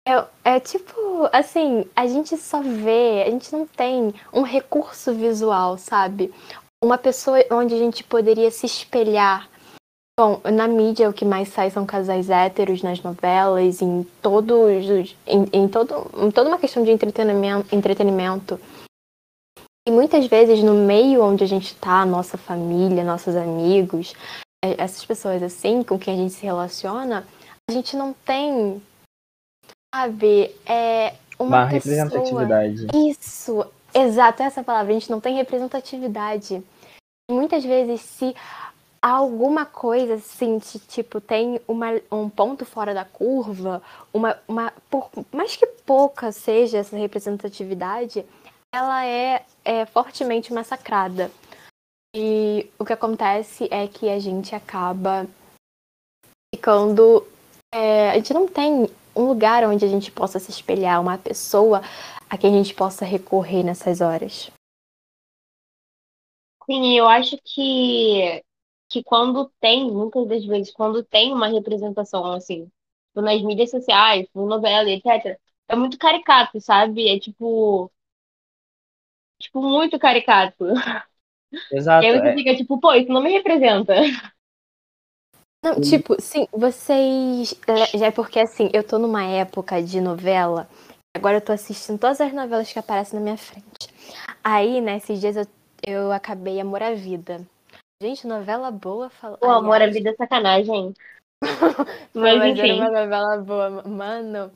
[0.07, 5.77] é, é tipo, assim, a gente só vê, a gente não tem um recurso visual,
[5.77, 6.33] sabe?
[6.83, 9.49] Uma pessoa onde a gente poderia se espelhar.
[10.19, 15.15] Bom, na mídia o que mais sai são casais héteros nas novelas, em todos os,
[15.27, 18.59] em, em todo, em toda uma questão de entretenimento, entretenimento.
[19.87, 24.13] E muitas vezes no meio onde a gente tá, nossa família, nossos amigos,
[24.61, 27.25] é, essas pessoas assim com quem a gente se relaciona,
[27.69, 28.81] a gente não tem
[29.95, 31.95] sabe, é uma Uma pessoa...
[31.95, 32.87] representatividade.
[32.93, 34.91] Isso, exato, essa palavra.
[34.91, 36.61] A gente não tem representatividade.
[37.31, 38.35] E muitas vezes, se
[39.01, 43.81] alguma coisa, assim, se, tipo, tem uma, um ponto fora da curva,
[44.13, 48.25] uma, uma, por mais que pouca seja essa representatividade,
[48.73, 51.31] ela é, é fortemente massacrada.
[52.15, 55.27] E o que acontece é que a gente acaba
[56.53, 57.25] ficando.
[57.73, 61.81] é, a gente não tem um lugar onde a gente possa se espelhar, uma pessoa
[62.29, 64.51] a quem a gente possa recorrer nessas horas.
[66.69, 68.43] Sim, eu acho que,
[68.89, 72.69] que quando tem, muitas das vezes, quando tem uma representação assim,
[73.15, 75.39] nas mídias sociais, no novela, etc.,
[75.69, 77.09] é muito caricato, sabe?
[77.09, 77.91] É tipo.
[79.39, 80.65] Tipo, muito caricato.
[81.71, 82.05] Exato.
[82.05, 83.93] E aí você é- fica tipo, pô, isso não me representa.
[85.63, 87.53] Não, tipo, sim, vocês.
[87.67, 90.67] é, Já é porque assim, eu tô numa época de novela.
[91.15, 93.89] Agora eu tô assistindo todas as novelas que aparecem na minha frente.
[94.43, 95.45] Aí, né, esses dias eu,
[95.85, 97.41] eu acabei Amor à Vida.
[98.01, 99.09] Gente, novela boa.
[99.09, 99.37] Fala...
[99.41, 100.93] O amor à vida é sacanagem.
[101.41, 102.79] Não, Mas mas era enfim.
[102.79, 104.51] uma novela boa, mano.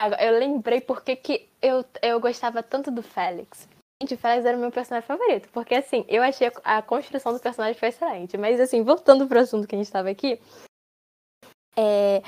[0.00, 3.68] Agora, Eu lembrei porque que eu, eu gostava tanto do Félix.
[4.02, 5.48] Gente, o Félix era o meu personagem favorito.
[5.52, 8.38] Porque, assim, eu achei a, construção do personagem foi excelente.
[8.38, 10.40] Mas, assim, voltando pro assunto que a gente estava aqui.
[11.76, 12.22] É,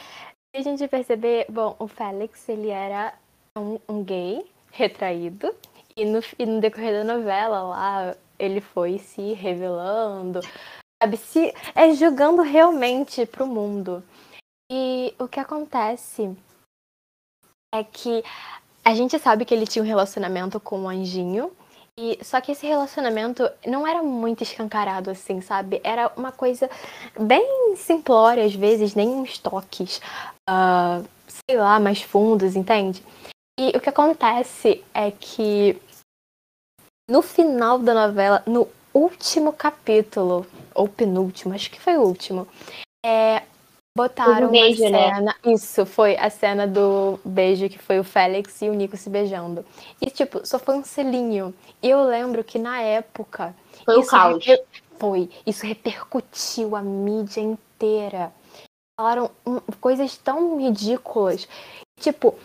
[0.54, 3.14] a gente perceber, bom, o Félix, ele era
[3.56, 5.54] um, um gay retraído.
[5.96, 10.40] E no, e no decorrer da novela lá, ele foi se revelando,
[11.02, 11.16] sabe?
[11.16, 14.02] Se, é jogando realmente pro mundo.
[14.70, 16.34] E o que acontece
[17.74, 18.22] é que
[18.84, 21.54] a gente sabe que ele tinha um relacionamento com o Anjinho
[21.98, 25.80] E, só que esse relacionamento não era muito escancarado assim, sabe?
[25.84, 26.70] Era uma coisa
[27.18, 30.00] bem simplória, às vezes, nem uns toques,
[30.48, 31.06] uh,
[31.46, 33.02] sei lá, mais fundos, entende?
[33.60, 35.78] E o que acontece é que
[37.10, 42.48] no final da novela, no último capítulo, ou penúltimo, acho que foi o último,
[43.04, 43.42] é,
[43.96, 45.14] botaram um beijo, uma né?
[45.14, 45.20] cena.
[45.20, 45.52] Né?
[45.52, 49.64] Isso, foi a cena do beijo que foi o Félix e o Nico se beijando.
[50.00, 51.54] E, tipo, só foi um selinho.
[51.82, 53.54] E eu lembro que na época.
[53.84, 54.44] Foi o caos.
[54.44, 54.82] Reper...
[54.98, 55.28] Foi.
[55.46, 58.32] Isso repercutiu a mídia inteira.
[58.98, 59.30] Falaram
[59.80, 61.48] coisas tão ridículas.
[61.98, 62.38] Tipo,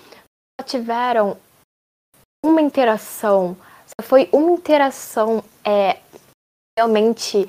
[0.60, 1.38] só tiveram
[2.44, 3.56] uma interação.
[3.86, 6.00] Só foi uma interação é,
[6.78, 7.48] realmente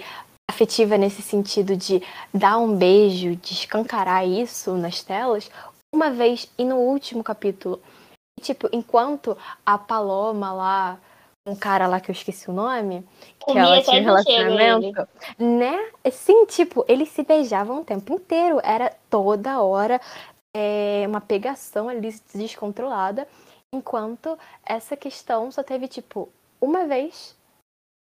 [0.51, 5.51] afetiva nesse sentido de dar um beijo, de escancarar isso nas telas,
[5.95, 7.81] uma vez e no último capítulo.
[8.39, 10.99] E, tipo, enquanto a Paloma lá,
[11.47, 13.07] um cara lá que eu esqueci o nome,
[13.45, 15.91] que ela tinha um relacionamento, né?
[16.11, 20.01] Sim, tipo, eles se beijavam o tempo inteiro, era toda hora
[20.57, 23.29] é, uma pegação ali descontrolada,
[23.75, 26.29] enquanto essa questão só teve, tipo,
[26.61, 27.37] uma vez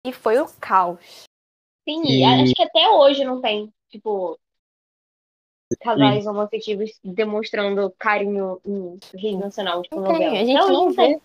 [0.05, 1.26] e foi o caos.
[1.87, 2.23] Sim, e...
[2.23, 4.37] acho que até hoje não tem, tipo,
[5.79, 6.29] casais Sim.
[6.29, 10.31] homoafetivos demonstrando carinho em rede nacional, tipo, não novela.
[10.31, 11.19] Tem, a gente não, não vê.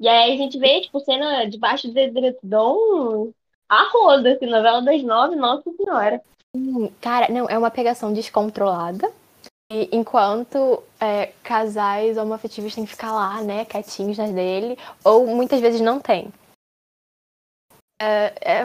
[0.00, 3.30] E aí a gente vê, tipo, cena debaixo do edredom
[3.68, 6.20] a roda, assim, novela das nove, nossa senhora.
[7.00, 9.12] Cara, não, é uma pegação descontrolada.
[9.72, 15.60] E enquanto é, casais homoafetivos têm que ficar lá, né, quietinhos nas dele, ou muitas
[15.60, 16.32] vezes não tem.
[18.00, 18.64] É, é, é,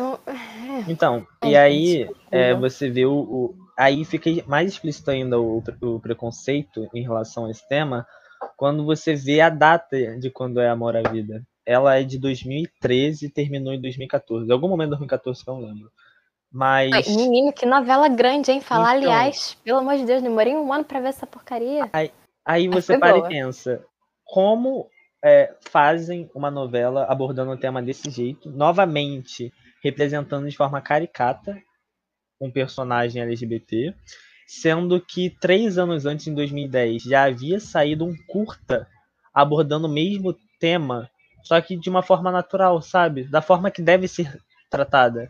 [0.87, 5.99] então, e aí é, você vê o, o, Aí fica mais explícito ainda o, o,
[5.99, 8.07] preconceito em relação a esse tema
[8.55, 11.43] quando você vê a data de quando é Amor à Vida.
[11.65, 14.47] Ela é de 2013 e terminou em 2014.
[14.47, 15.91] Em algum momento de 2014 que eu não lembro.
[16.51, 16.93] Mas.
[16.93, 18.61] Ai, menino, que novela grande, hein?
[18.61, 21.89] Falar, então, aliás, pelo amor de Deus, demorei um ano pra ver essa porcaria.
[21.91, 22.11] Aí,
[22.45, 23.25] aí você para boa.
[23.25, 23.83] e pensa,
[24.23, 24.87] como
[25.23, 29.51] é, fazem uma novela abordando o tema desse jeito, novamente
[29.83, 31.57] representando de forma caricata
[32.39, 33.93] um personagem LGBT,
[34.47, 38.87] sendo que três anos antes, em 2010, já havia saído um curta
[39.33, 41.09] abordando o mesmo tema,
[41.43, 43.23] só que de uma forma natural, sabe?
[43.23, 44.37] Da forma que deve ser
[44.69, 45.29] tratada.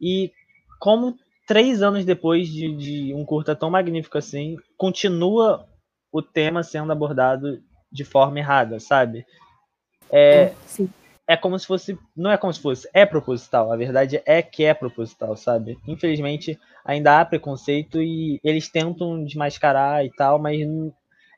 [0.00, 0.32] E
[0.78, 1.16] como
[1.46, 5.66] três anos depois de, de um curta tão magnífico assim, continua
[6.12, 7.62] o tema sendo abordado
[7.96, 9.26] de forma errada, sabe?
[10.10, 10.88] É, Sim.
[11.26, 11.98] é como se fosse.
[12.14, 13.72] Não é como se fosse, é proposital.
[13.72, 15.78] A verdade é que é proposital, sabe?
[15.88, 20.60] Infelizmente, ainda há preconceito e eles tentam desmascarar e tal, mas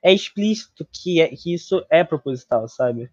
[0.02, 3.11] é explícito que, é, que isso é proposital, sabe?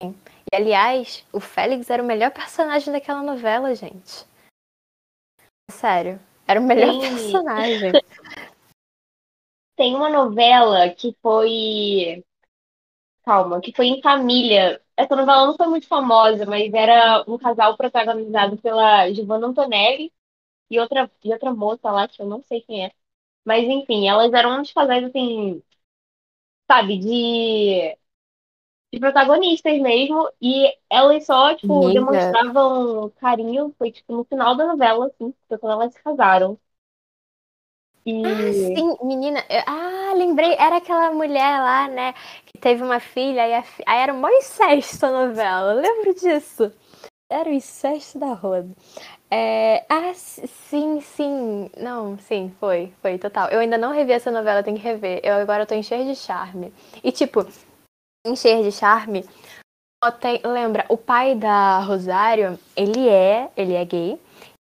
[0.00, 0.14] Sim.
[0.52, 4.24] E aliás, o Félix era o melhor personagem daquela novela, gente.
[5.70, 6.20] Sério.
[6.46, 7.00] Era o melhor Sim.
[7.00, 7.92] personagem.
[9.76, 12.24] Tem uma novela que foi
[13.28, 14.80] calma, que foi em família.
[14.96, 20.12] Essa novela não foi muito famosa, mas era um casal protagonizado pela Giovanna Antonelli
[20.70, 22.92] e outra, e outra moça lá, que eu não sei quem é.
[23.44, 25.62] Mas enfim, elas eram um dos casais, assim,
[26.66, 27.96] sabe, de,
[28.92, 30.30] de protagonistas mesmo.
[30.40, 31.92] E elas só, tipo, Amiga.
[31.92, 36.58] demonstravam carinho, foi tipo no final da novela, assim, foi quando elas se casaram.
[38.04, 38.12] E...
[38.22, 39.44] Ah, sim, menina.
[39.66, 40.54] Ah, lembrei.
[40.58, 42.14] Era aquela mulher lá, né?
[42.60, 43.46] Teve uma filha.
[43.46, 43.82] E a fi...
[43.86, 45.72] Aí era maior incesto a novela.
[45.72, 46.72] Eu lembro disso.
[47.30, 48.68] Era o incesto da roda.
[49.30, 49.84] É...
[49.88, 51.70] Ah, sim, sim.
[51.76, 52.92] Não, sim, foi.
[53.02, 53.48] Foi, total.
[53.48, 55.20] Eu ainda não revi essa novela, tem que rever.
[55.22, 56.72] Eu agora tô em cheio de charme.
[57.04, 57.46] E, tipo,
[58.26, 59.24] em cheio de charme,
[60.20, 60.40] tem...
[60.44, 64.20] lembra, o pai da Rosário, ele é, ele é gay.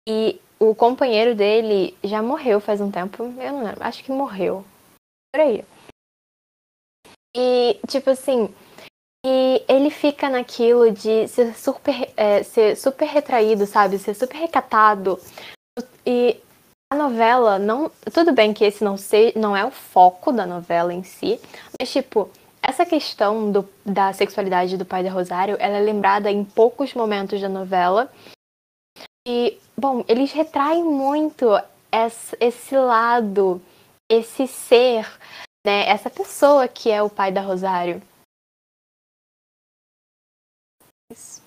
[0.07, 3.23] E o companheiro dele já morreu faz um tempo.
[3.23, 3.83] Eu não lembro.
[3.83, 4.63] Acho que morreu.
[5.33, 5.65] Por aí.
[7.35, 8.53] E, tipo assim.
[9.25, 13.99] E ele fica naquilo de ser super, é, ser super retraído, sabe?
[13.99, 15.19] Ser super recatado.
[16.05, 16.39] E
[16.91, 17.91] a novela não.
[18.13, 21.39] Tudo bem que esse não, se, não é o foco da novela em si.
[21.79, 22.29] Mas, tipo,
[22.61, 27.39] essa questão do, da sexualidade do pai da Rosário, ela é lembrada em poucos momentos
[27.39, 28.11] da novela.
[29.27, 31.47] E, bom, eles retraem muito
[31.91, 33.61] esse, esse lado,
[34.09, 35.07] esse ser,
[35.65, 35.87] né?
[35.87, 38.01] Essa pessoa que é o pai da Rosário.
[41.11, 41.41] Isso.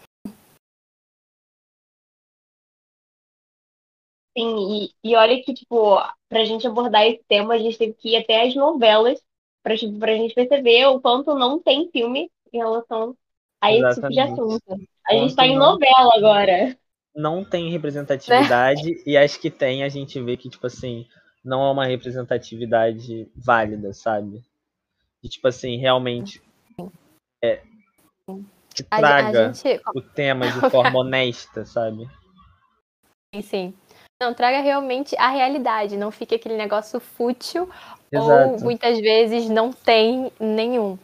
[4.37, 5.97] Sim, e, e olha que, tipo,
[6.29, 9.21] pra gente abordar esse tema, a gente teve que ir até as novelas
[9.63, 13.17] pra, tipo, pra gente perceber o quanto não tem filme em relação
[13.61, 14.63] a esse tipo de assunto.
[15.07, 16.77] A gente tá em novela agora.
[17.15, 19.03] Não tem representatividade, é.
[19.07, 21.07] e as que tem, a gente vê que, tipo assim,
[21.45, 24.43] não é uma representatividade válida, sabe?
[25.23, 26.43] E, tipo assim, realmente
[27.43, 27.63] é,
[28.75, 29.83] que traga a, a gente...
[29.95, 32.09] o tema de forma honesta, sabe?
[33.35, 33.75] Sim, sim.
[34.23, 37.69] Não, traga realmente a realidade, não fique aquele negócio fútil
[38.11, 38.53] Exato.
[38.53, 40.99] ou muitas vezes não tem nenhum.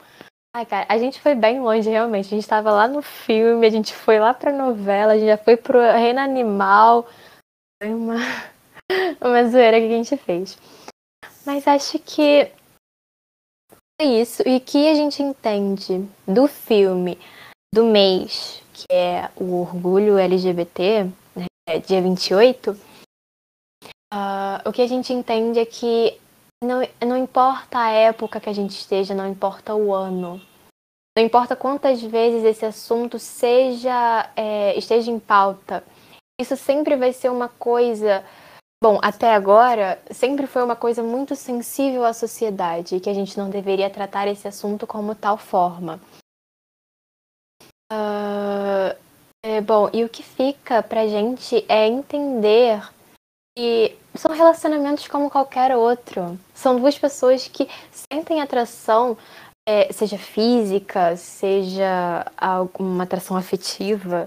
[0.55, 2.27] Ai, cara, a gente foi bem longe, realmente.
[2.27, 5.37] A gente tava lá no filme, a gente foi lá pra novela, a gente já
[5.37, 7.09] foi pro Reino Animal.
[7.81, 8.17] Foi uma,
[9.21, 10.59] uma zoeira que a gente fez.
[11.47, 12.51] Mas acho que
[14.01, 14.43] é isso.
[14.47, 17.19] E que a gente entende do filme
[17.73, 21.05] do mês, que é o Orgulho LGBT,
[21.37, 22.77] né, dia 28, uh,
[24.13, 26.19] ah, o que a gente entende é que
[26.63, 30.41] não, não importa a época que a gente esteja, não importa o ano.
[31.17, 35.85] Não importa quantas vezes esse assunto seja é, esteja em pauta,
[36.41, 38.25] isso sempre vai ser uma coisa.
[38.83, 43.51] Bom, até agora, sempre foi uma coisa muito sensível à sociedade que a gente não
[43.51, 46.01] deveria tratar esse assunto como tal forma.
[47.93, 48.97] Uh,
[49.45, 52.83] é, bom, e o que fica pra gente é entender
[53.55, 56.39] que são relacionamentos como qualquer outro.
[56.55, 57.69] São duas pessoas que
[58.11, 59.15] sentem atração,
[59.69, 64.27] é, seja física, seja alguma atração afetiva,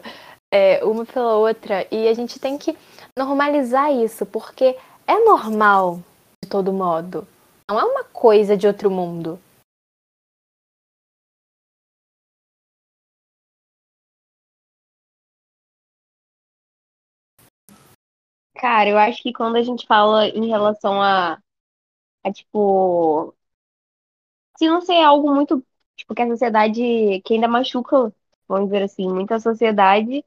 [0.54, 1.88] é, uma pela outra.
[1.89, 2.78] E a gente tem que
[3.18, 5.97] normalizar isso, porque é normal
[6.43, 7.28] de todo modo.
[7.70, 9.39] Não é uma coisa de outro mundo.
[18.55, 21.39] Cara, eu acho que quando a gente fala em relação a,
[22.24, 23.36] a tipo,
[24.57, 25.64] se não ser algo muito,
[25.95, 28.14] tipo, que a sociedade, que ainda machuca,
[28.47, 30.24] vamos dizer assim, muita sociedade,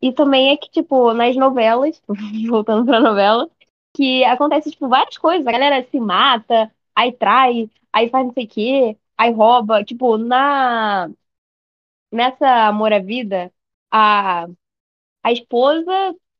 [0.00, 2.02] e também é que, tipo, nas novelas,
[2.48, 3.50] voltando pra novela,
[3.94, 8.44] que acontece, tipo, várias coisas, a galera se mata, aí trai, aí faz não sei
[8.44, 11.08] o quê, aí rouba, tipo, na...
[12.12, 13.52] Nessa Amor à Vida,
[13.90, 14.46] a,
[15.24, 15.92] a esposa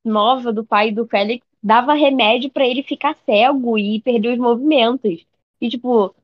[0.04, 5.26] nova do pai do Félix dava remédio para ele ficar cego e perder os movimentos.
[5.60, 6.14] E, tipo,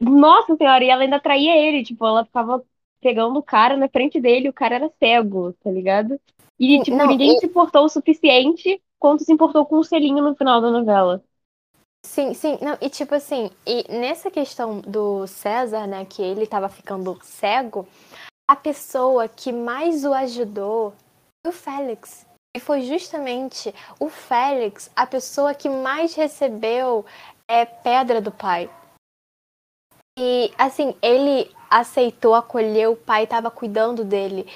[0.00, 2.62] nossa senhora, e ela ainda traía ele, tipo, ela ficava
[3.06, 6.20] pegando o cara na frente dele, o cara era cego, tá ligado?
[6.58, 10.34] E, tipo, Não, ninguém se importou o suficiente quanto se importou com o selinho no
[10.34, 11.22] final da novela.
[12.04, 16.68] Sim, sim, não, e tipo assim, e nessa questão do César, né, que ele tava
[16.68, 17.86] ficando cego,
[18.50, 20.92] a pessoa que mais o ajudou
[21.44, 22.26] foi o Félix.
[22.56, 27.04] E foi justamente o Félix a pessoa que mais recebeu
[27.48, 28.68] é, pedra do pai.
[30.18, 34.46] E assim, ele aceitou, acolheu, o pai estava cuidando dele.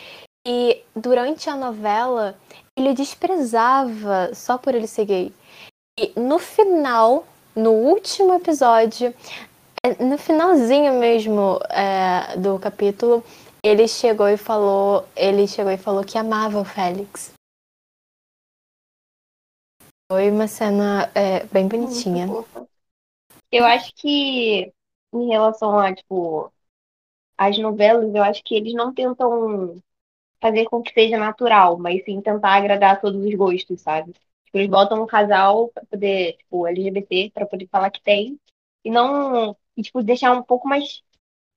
[0.47, 2.39] E durante a novela,
[2.77, 5.33] ele desprezava só por ele ser gay.
[5.99, 9.15] E no final, no último episódio,
[9.85, 13.23] é, no finalzinho mesmo é, do capítulo,
[13.63, 17.33] ele chegou e falou, ele chegou e falou que amava o Félix.
[20.11, 22.27] Foi uma cena é, bem bonitinha.
[23.53, 24.73] Eu acho que
[25.13, 26.53] em relação a, tipo,
[27.39, 29.83] as novelas, eu acho que eles não tentam
[30.41, 34.13] fazer com que seja natural, mas sim tentar agradar a todos os gostos, sabe?
[34.47, 38.41] Tipo, eles botam um casal pra poder, tipo, LGBT, pra poder falar que tem,
[38.85, 41.03] e não, e, tipo, deixar um pouco mais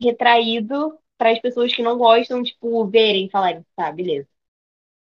[0.01, 4.27] retraído para as pessoas que não gostam, tipo, verem falarem, tá, beleza.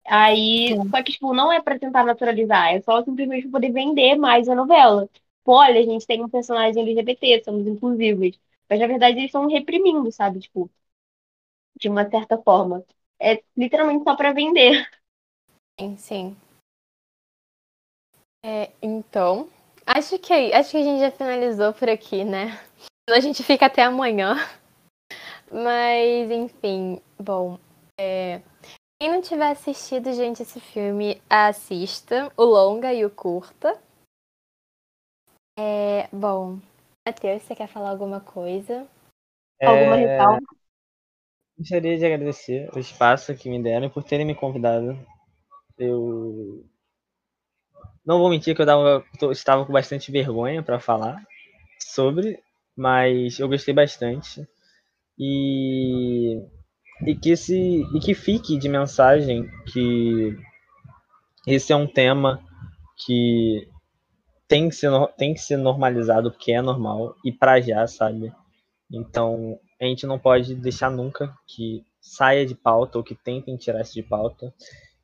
[0.06, 0.90] Aí, Sim.
[0.90, 4.54] só que, tipo, não é pra tentar naturalizar, é só simplesmente poder vender mais a
[4.54, 5.08] novela.
[5.44, 8.38] Olha, a gente tem um personagem LGBT, somos inclusivos.
[8.68, 10.40] Mas, na verdade, eles estão reprimindo, sabe?
[10.40, 10.70] Tipo,
[11.78, 12.84] de uma certa forma.
[13.20, 14.86] É literalmente só pra vender.
[15.78, 16.36] Sim, sim.
[18.44, 19.48] É, então,
[19.86, 22.58] acho que, acho que a gente já finalizou por aqui, né?
[23.08, 24.36] A gente fica até amanhã.
[25.50, 27.58] Mas, enfim, bom,
[28.00, 28.40] é,
[29.00, 33.78] quem não tiver assistido, gente, esse filme, assista o longa e o curta.
[35.58, 36.58] É, bom,
[37.06, 38.86] Matheus, você quer falar alguma coisa?
[39.60, 39.66] É...
[39.66, 40.40] Alguma ressalva?
[41.58, 44.98] Gostaria de agradecer o espaço que me deram e por terem me convidado.
[45.78, 46.64] Eu
[48.04, 51.22] não vou mentir que eu, dava, estava com bastante vergonha para falar
[51.78, 52.42] sobre,
[52.76, 54.46] mas eu gostei bastante.
[55.18, 56.40] E
[57.06, 60.36] e que se e que fique de mensagem que
[61.46, 62.40] esse é um tema
[63.04, 63.68] que
[64.52, 68.30] tem que ser, tem que ser normalizado porque é normal e para já, sabe?
[68.92, 73.80] Então, a gente não pode deixar nunca que saia de pauta ou que tentem tirar
[73.80, 74.52] isso de pauta.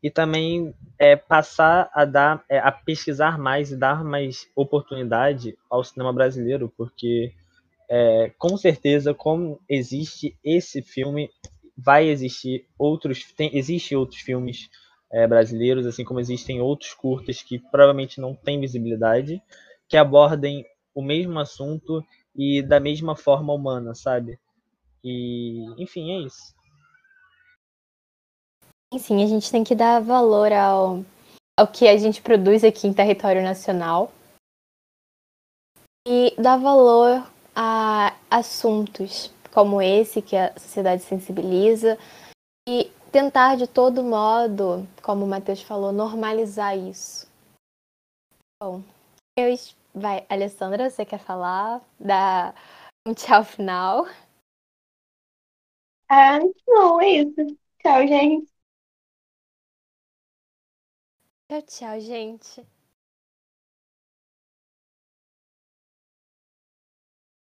[0.03, 5.83] E também é, passar a dar, é, a pesquisar mais e dar mais oportunidade ao
[5.83, 7.33] cinema brasileiro, porque
[7.89, 11.31] é, com certeza, como existe esse filme,
[11.75, 14.69] vai existir outros, tem, existe outros filmes
[15.11, 19.43] é, brasileiros, assim como existem outros curtas que provavelmente não têm visibilidade,
[19.89, 22.05] que abordem o mesmo assunto
[22.35, 24.39] e da mesma forma humana, sabe?
[25.03, 26.55] E, enfim, é isso.
[28.99, 31.05] Sim, a gente tem que dar valor ao,
[31.59, 34.11] ao que a gente produz aqui em território nacional
[36.07, 37.23] e dar valor
[37.55, 41.99] a assuntos como esse que a sociedade sensibiliza
[42.67, 47.27] e tentar de todo modo, como o Matheus falou, normalizar isso.
[48.61, 48.83] Bom,
[49.37, 49.55] eu
[49.95, 51.81] vai, Alessandra, você quer falar?
[51.99, 52.55] Dar
[53.07, 54.07] um tchau final?
[56.09, 57.59] Ah, não, é isso.
[57.79, 58.51] Tchau, gente.
[61.49, 62.67] Tchau, tchau, gente.